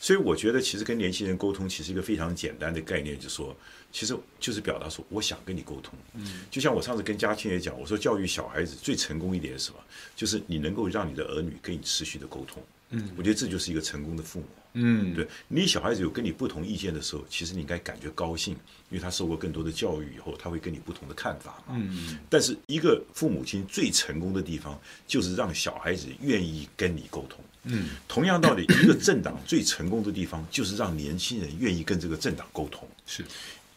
[0.00, 3.56] 所以我觉得，其实跟年轻人沟通，其实一个非常简单的概念，就是说。
[3.90, 5.94] 其实就是表达说，我想跟你沟通。
[6.12, 9.78] 嗯，就像我上次跟嘉庆也讲，我说教育小孩子最成功一点是什么？
[10.14, 12.62] 就是你能够让你的儿女跟你持续的沟通。
[12.90, 14.46] 嗯，我觉得这就是一个成功的父母。
[14.74, 18.52] 嗯，对，你小孩子有跟你不同意见的时候，其实你应该感觉高兴，
[18.90, 21.74] 因为他受过更多的教育以后，他会跟你不同的看法嘛。
[21.74, 27.42] 嗯，但是一个父母亲最成功的地方，就是让小孩子愿意跟你沟通。
[27.70, 32.88] 嗯，同样道理，一个政党最成功的地方，就是让年轻人愿意跟这个政党沟通。
[33.06, 33.24] 是。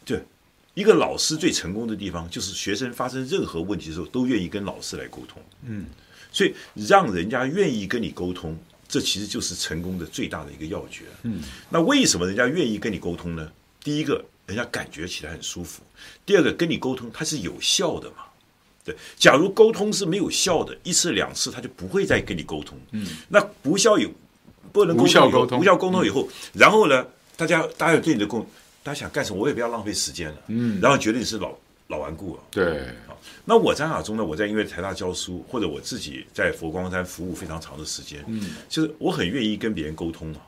[0.04, 0.20] 对，
[0.74, 5.40] 一个老师最成功的地方，就是学生发生任何问题的时候，都愿意跟老师来沟通。
[5.66, 5.86] 嗯，
[6.32, 11.04] 所以让人家愿意跟你沟通，这其实就是成功的最大的一个要诀。
[11.22, 13.50] 嗯，那为什么人家愿意跟你沟通呢？
[13.84, 15.82] 第一个，人家感觉起来很舒服；
[16.24, 18.16] 第二个，跟你沟通它是有效的嘛。
[18.84, 22.78] 对，假如沟通是没有效的，一次两次他就不会再跟你沟通。
[22.90, 24.10] 嗯，那不效有
[24.72, 27.06] 不能沟通，无效沟通，无效沟通以后，然后呢，
[27.36, 28.46] 大家大家有对你的共。
[28.84, 29.40] 大家想干什么？
[29.40, 30.36] 我也不要浪费时间了。
[30.48, 31.54] 嗯，然后觉得你是老
[31.86, 32.42] 老顽固了。
[32.50, 34.24] 对，好，那我在哪中呢？
[34.24, 40.40] 我在因为台大教书，或者我自己在佛光山服务非常长的时间，嗯，就是我很愿意跟别人沟通嘛。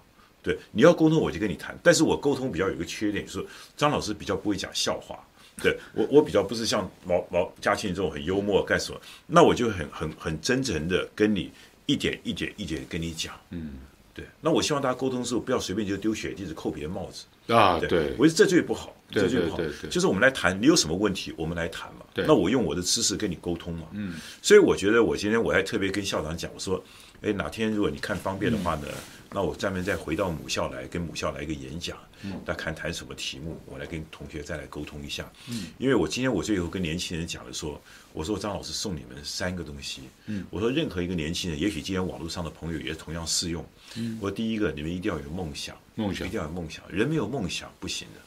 [0.43, 5.16] 对，你要沟通我就跟你谈，但是我沟通比较有一个缺点，就是张老师比较不会讲笑话。
[5.63, 11.51] 对我，我比较不是像毛毛嘉庆这种很幽默干什么，那我就很很很真诚的跟你
[11.87, 13.35] 一点一点一点跟你讲。
[13.51, 13.75] 嗯，
[14.13, 17.25] 对，那我希望大家沟通的时候不要随便就丢雪地子扣别人帽子。
[17.53, 19.61] 啊，对，对我觉得这最不好，对这最不好。
[19.91, 22.07] 就是我们来谈，你有什么问题，我们来谈嘛。
[22.15, 23.87] 对，那我用我的知识跟你沟通嘛。
[23.93, 26.83] 嗯，所以我觉得我今天我还特别跟校长讲，我说，
[27.21, 28.89] 哎，哪天如果你看方便的话呢，
[29.35, 31.99] 那我下面再回到母校来，跟母校来一个演讲，
[32.45, 35.28] 大家看谈什么题目，我来跟同学再来沟通一下。
[35.49, 37.82] 嗯，因为我今天我最后跟年轻人讲的说，
[38.12, 40.03] 我说张老师送你们三个东西。
[40.26, 43.66] 嗯，我说任何一个年轻人，也许今天网络上的朋友也同样适用。
[43.97, 48.20] 嗯，我说第一个，你们一定要有梦想，梦想一定要有梦想，人没有梦想不行的。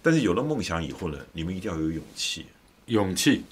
[0.00, 2.46] 但是有了梦想以后呢，你们一定要有勇气，
[2.86, 3.42] 勇气。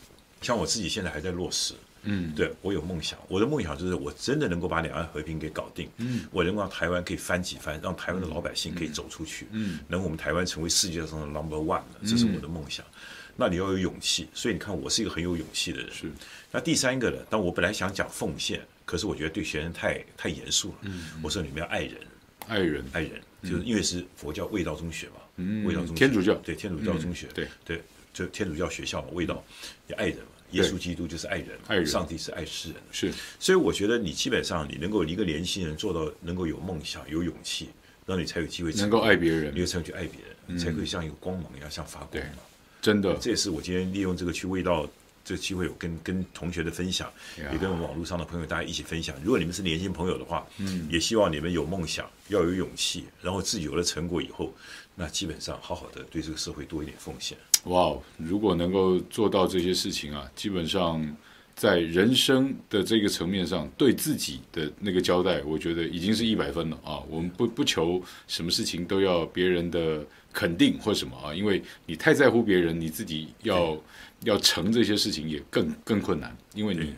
[0.43, 1.75] 像我自己现在还在落实。
[2.05, 5.89] 嗯，对，我有梦想，我的梦想就是我真的能够把两岸和平给搞定。
[5.97, 9.47] 嗯，我能够让台湾可以翻几番，让台湾的老百姓可以走出去。
[9.51, 12.85] 嗯，能我们台湾成为世界上的 number one，这是我的梦想。
[13.37, 15.91] 那你要有勇气，所以你看，我是一个很有勇气的人。
[15.93, 16.11] 是。
[16.53, 17.17] 那第三个呢？
[17.29, 20.75] 当我本来想讲奉献，可是我觉得对学生太太严肃了。
[20.83, 21.11] 嗯。
[21.23, 21.97] 我说你们要爱人，
[22.47, 25.15] 爱人，爱人，就是因为是佛教味道中学嘛。
[25.37, 25.65] 嗯。
[25.65, 25.95] 卫道中学。
[25.95, 26.35] 天主教。
[26.35, 27.27] 对，天主教中学。
[27.35, 27.83] 对对，
[28.13, 29.43] 就天主教学校嘛，味道
[29.89, 30.19] 要爱人。
[30.55, 33.13] 耶稣基督就是爱人，爱人，上帝是爱世人，是。
[33.39, 37.69] 所以我觉得你基本上你能够一个年轻人做到能够有梦想、有勇气，
[38.07, 42.23] 那你才有机会能够爱别人，你才能去爱别人，才可以像一个光芒一样像发光。
[42.81, 44.89] 真的，这也是我今天利用这个去味道
[45.25, 49.17] 这个机会，我跟跟同学的分享，也跟网络上的朋友大家一起分享。
[49.25, 54.55] 如果你们是年轻朋友的话，嗯，也希望你们有梦想，要有勇气，然后自己有了成果以后，
[54.95, 57.39] 那基本上好好的对这个社会多一点奉献。
[57.65, 61.17] 哇如果能够做到这些事情啊，基本上
[61.57, 66.99] 在人生的这个层面上，对自己的那个交代，我觉得已经是一百分了啊。
[67.09, 73.81] 我们不不求什么事情都要别人的肯定或什么啊，因为你太在乎别人，你自己要
[74.25, 76.93] 要成这些事情也更更困难，因为你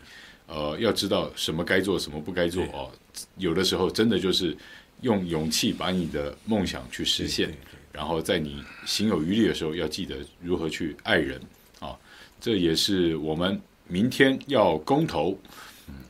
[0.47, 2.89] 呃要知道什么该做，什么不该做啊。
[3.37, 4.57] 有的时候真的就是
[5.01, 7.55] 用勇气把你的梦想去实现。
[7.97, 11.41] 然后在你心有余力的时候，要记得如何去爱人
[11.79, 11.97] 啊！
[12.39, 15.35] 这也是我们明天要公投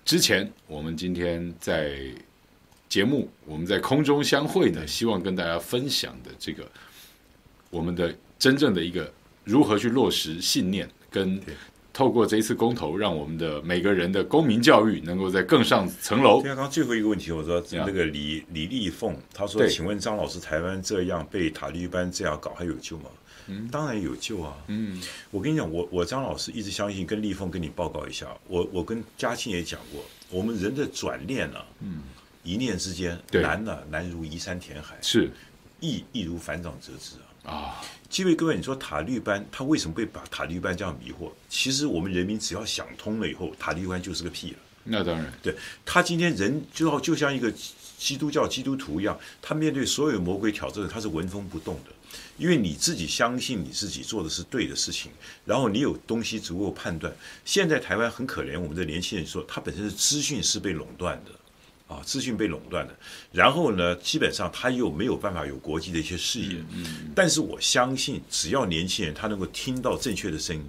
[0.04, 1.98] 之前，我们今天在
[2.90, 6.70] 节目我们在空中相会呢，希望跟大家分享的这个
[7.70, 9.10] 我们的真正的一个
[9.46, 11.42] 如何去落实信念跟。
[11.98, 16.40] 透过这一次公投，让我们的每个人的公民教育能够在更上层楼。
[16.44, 23.06] 刚刚最后一个问题，我说那个李李丽凤，他说：“请问张老师，台湾这样被塔利班这样搞，还有救吗？”
[23.50, 24.56] 嗯，当然有救啊。
[24.68, 32.04] 嗯，我跟你讲，我我张老师一直相信，跟丽凤跟你报告一下，我我跟嘉庆也讲过，我们人的转念呢，嗯，
[32.44, 35.32] 一念之间，难呢难如移山填海，是
[35.80, 37.52] 易易如反掌折枝啊。
[37.52, 37.82] 啊。
[38.10, 41.32] 几位各位，你说塔利班他为什么被把塔利班这样迷惑？
[41.50, 44.58] 其实我们人民只要想通了以后，塔利班就是个屁了。
[44.86, 45.54] 那当然，对
[45.86, 47.52] 他今天人就好，就像一个
[47.98, 51.92] 基督教基督徒一样，他面对所有魔鬼挑战，他是纹风不动的。
[52.38, 55.12] 因为你自己相信你自己做的是对的事情，
[55.44, 57.14] 然后你有东西足够判断。
[57.44, 61.32] 现在台湾很可怜，我们的年轻人说，他本身是资讯是被垄断的。
[61.88, 62.94] 啊，资讯被垄断了，
[63.32, 66.58] 然后呢，基本上他又没有办法有国际的一些视野。
[67.16, 70.62] 但是我相信，只要年轻人他能够听到正确的声音，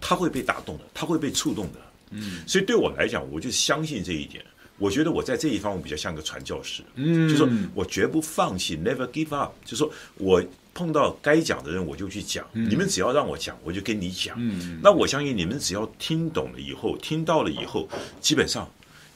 [0.00, 1.78] 他会被打动的，他会被触动的。
[2.10, 4.44] 嗯，所以对我来讲，我就相信这一点。
[4.76, 6.82] 我觉得我在这一方我比较像个传教士。
[6.96, 9.52] 嗯，就是说我绝不放弃，never give up。
[9.64, 10.42] 就是说我
[10.74, 12.44] 碰到该讲的人，我就去讲。
[12.54, 14.36] 嗯，你们只要让我讲，我就跟你讲。
[14.36, 17.88] 嗯，那我相信你们只要听懂了以后，听到了以后，
[18.20, 18.68] 基本上。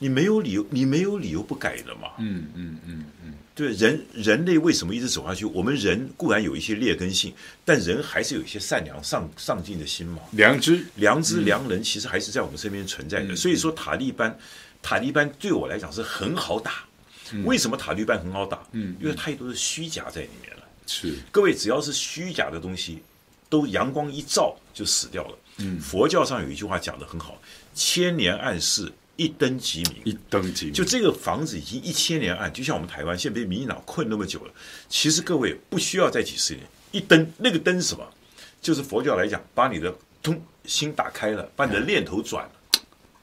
[0.02, 2.08] 你没有理由，你没有理由不改的嘛。
[2.18, 5.44] 嗯嗯嗯嗯，对，人人类为什么一直走下去？
[5.44, 7.34] 我们人固然有一些劣根性，
[7.66, 10.22] 但人还是有一些善良上上进的心嘛。
[10.32, 13.36] 良知、良知、良人其实还是在我们身边存在的。
[13.36, 14.34] 所以说，塔利班，
[14.80, 16.84] 塔利班对我来讲是很好打。
[17.44, 18.66] 为什么塔利班很好打？
[18.72, 20.62] 嗯，因为太多的虚假在里面了。
[20.86, 23.00] 是，各位只要是虚假的东西，
[23.50, 25.38] 都阳光一照就死掉了。
[25.58, 27.38] 嗯，佛教上有一句话讲得很好：
[27.74, 28.90] 千年暗示。
[29.20, 30.72] 一灯即明，一灯即明。
[30.72, 34.52] 就这个房子已经一千年暗，就像我们台湾现在被民进党困那么久了。
[34.88, 38.02] 其实各位不需要再几十年，一灯那个灯是什么？
[38.62, 42.50] 就是佛教来讲，把你的通心打开了，把你的念头转了，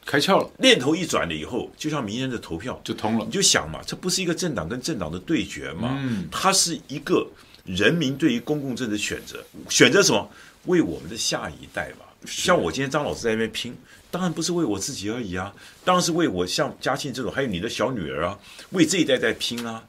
[0.05, 0.47] 开窍了。
[0.59, 3.25] 念头一转了以后，就像明天的投票就通了。
[3.25, 5.97] 你就想嘛，这不是一个政党跟政党的对决嘛？
[5.99, 7.27] 嗯，它是一个
[7.65, 10.29] 人民对于公共政治选择，选择什么？
[10.65, 12.05] 为我们的下一代嘛。
[12.25, 13.75] 像我今天张老师在那边拼。
[14.09, 15.53] 当然不是为我自己而已啊，
[15.83, 18.39] 当然是为我像嘉庆这种，还有你的小女儿啊，
[18.69, 19.83] 为这一代在拼啊。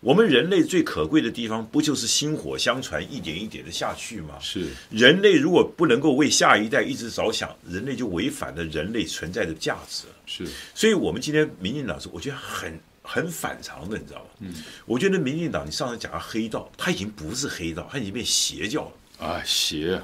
[0.00, 4.34] 我们人类最可贵的地方，不就是薪火相传，一点一点的下去吗？
[4.40, 4.66] 是。
[4.90, 10.04] 人类如果不能够为下一代一直着想，人类就违反了人类存在的价值。
[10.26, 10.46] 是。
[10.74, 14.30] 所以，我们今天民进党是我觉得很很反常的，你知道吗？
[14.40, 14.54] 嗯。
[14.84, 18.82] 我觉得民进党，你上次讲到黑道，他已经不是黑道，他已经变邪教
[19.18, 19.98] 了啊，邪。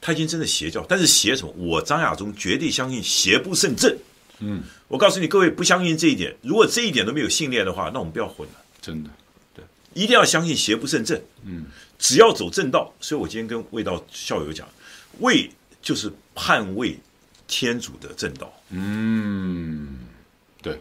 [0.00, 1.52] 他已经真的邪教，但是邪什么？
[1.56, 3.96] 我张亚中绝对相信邪不胜正。
[4.40, 8.54] 嗯，我告诉你，各位不相信这一点，如果这一点都没有信念的话，那我们不要混了。
[8.80, 9.10] 真的，
[9.52, 11.20] 对一定要相信邪不胜正。
[11.44, 11.66] 嗯，
[11.98, 12.94] 只要走正道。
[13.00, 14.68] 所以我今天跟卫道校友讲，
[15.18, 15.50] 卫
[15.82, 16.96] 就是捍卫
[17.48, 18.52] 天主的正道。
[18.70, 19.98] 嗯，
[20.62, 20.80] 对，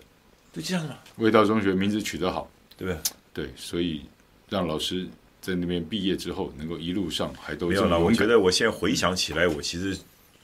[0.54, 0.96] 就这样嘛。
[1.16, 2.48] 卫道中学名字取得好，
[2.78, 3.46] 对不对？
[3.46, 4.06] 对，所以
[4.50, 5.08] 让老师
[5.48, 8.00] 在那边毕业之后，能够一路上还都没有了。
[8.00, 9.98] 我觉得我现在回想起来，我其实。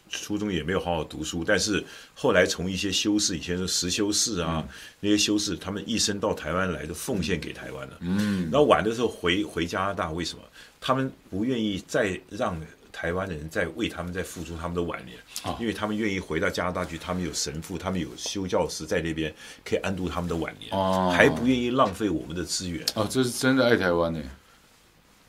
[0.10, 1.84] 初中也没有好好读书，但是
[2.14, 7.98] 后来从一些修士，以前是实修士啊，嗯、那些修士，他们一生到台湾来的奉献给台湾了。
[8.02, 10.44] 嗯，然后晚的时候回回加拿大，为什么？
[10.80, 12.56] 他们不愿意再让
[12.92, 19.34] 台湾的人再为他们再付出他们的晚年，啊、因为他们愿意回到加拿大去，他们有神父，他们有修教师在那边
[19.66, 22.86] 可以安度他们的晚年，啊、还不愿意浪费我们的资源。
[22.94, 24.22] 哦，这是真的爱台湾呢，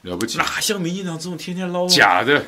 [0.05, 0.39] 了不起！
[0.39, 2.45] 哪像民进党这种天天捞假的，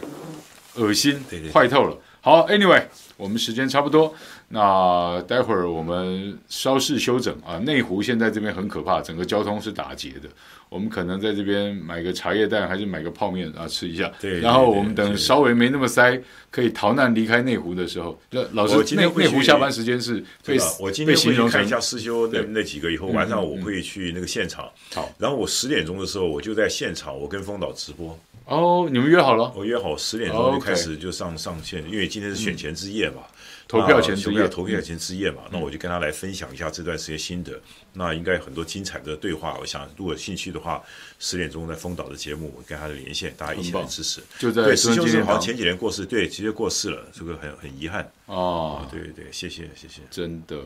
[0.75, 1.99] 恶心，对对，坏透了。
[2.21, 2.85] 好，Anyway，
[3.17, 4.15] 我们时间差不多，
[4.49, 7.59] 那待会儿我们稍事休整啊。
[7.59, 10.29] 内湖现在这边很可怕，整个交通是打结的。
[10.69, 14.13] 我们可能在这边买个茶叶蛋，还是买个泡面啊吃一下。
[14.21, 16.21] 对，然后我们等稍微没那么塞，
[16.51, 24.69] 可以逃难离开内湖的时候，那老师内内湖下班时间是被我今天会去看一下师兄那那几个，以后晚上我会去那个现场。
[24.93, 28.19] 好，然后我十点钟的时候我就在现场，我跟风导直播。
[28.47, 29.53] 哦，你们约好了？
[29.57, 33.23] 我约好十点钟就开始就上上线，因为今天是选前之夜嘛，
[33.69, 37.61] 投票前之夜，投票前之夜嘛，那我就跟他来分享一下这段时间心得。
[37.95, 40.83] 那应该很多精彩的对话，我想如果有兴趣的话，
[41.19, 44.23] 十点钟在风岛的节目，我跟他的连线，大家一起来支持。
[44.39, 48.87] 就在对师兄是好像前几年过世，对，直接过世了，这个很很遗憾哦。
[48.91, 50.61] 对对，谢谢谢谢，真的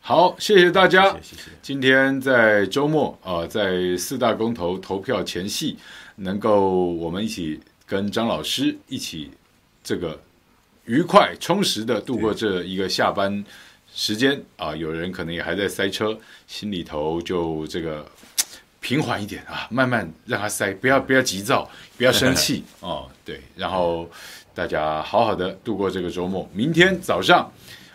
[0.00, 1.10] 好，谢谢大家。
[1.22, 1.50] 谢谢。
[1.62, 5.76] 今天在周末啊，在四大公投投票前夕。
[6.18, 9.30] 能够我们一起跟张老师一起
[9.84, 10.18] 这个
[10.86, 13.44] 愉快充实的度过这一个下班
[13.92, 16.16] 时间啊，有人可能也还在塞车，
[16.46, 18.06] 心里头就这个
[18.80, 24.08] 平缓一点啊，慢慢让他塞，不要不要急躁，不要生气 哦，对，然后
[24.54, 26.48] 大家好好的度过这个周末。
[26.52, 27.50] 明天早上，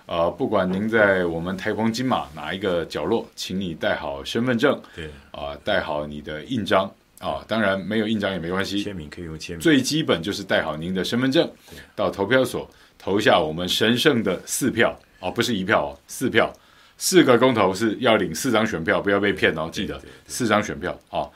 [0.06, 6.94] 呃，不管您在我们台澎金马哪一个角落，请你带好身份证，对，啊，带好你的印章。
[7.22, 9.62] 啊、哦，当然没有印章也没关系，签名可以用签名。
[9.62, 11.48] 最基本就是带好您的身份证，
[11.96, 12.68] 到投票所
[12.98, 16.52] 投下我们神圣的四票哦，不是一票哦，四票，
[16.98, 21.32] 四个公投是要领四张选票，不要被骗哦，记得四张选票哦，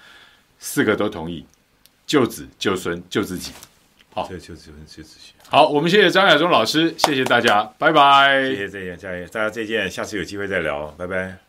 [0.58, 1.46] 四个都同意，
[2.08, 3.52] 救子救孙救自己，
[4.12, 5.34] 好，救子救孙救自己。
[5.48, 11.45] 好，我们谢谢张亚中老师，谢谢大家，拜拜，谢谢再见，再见，大家再见，下次有机会再聊，拜拜。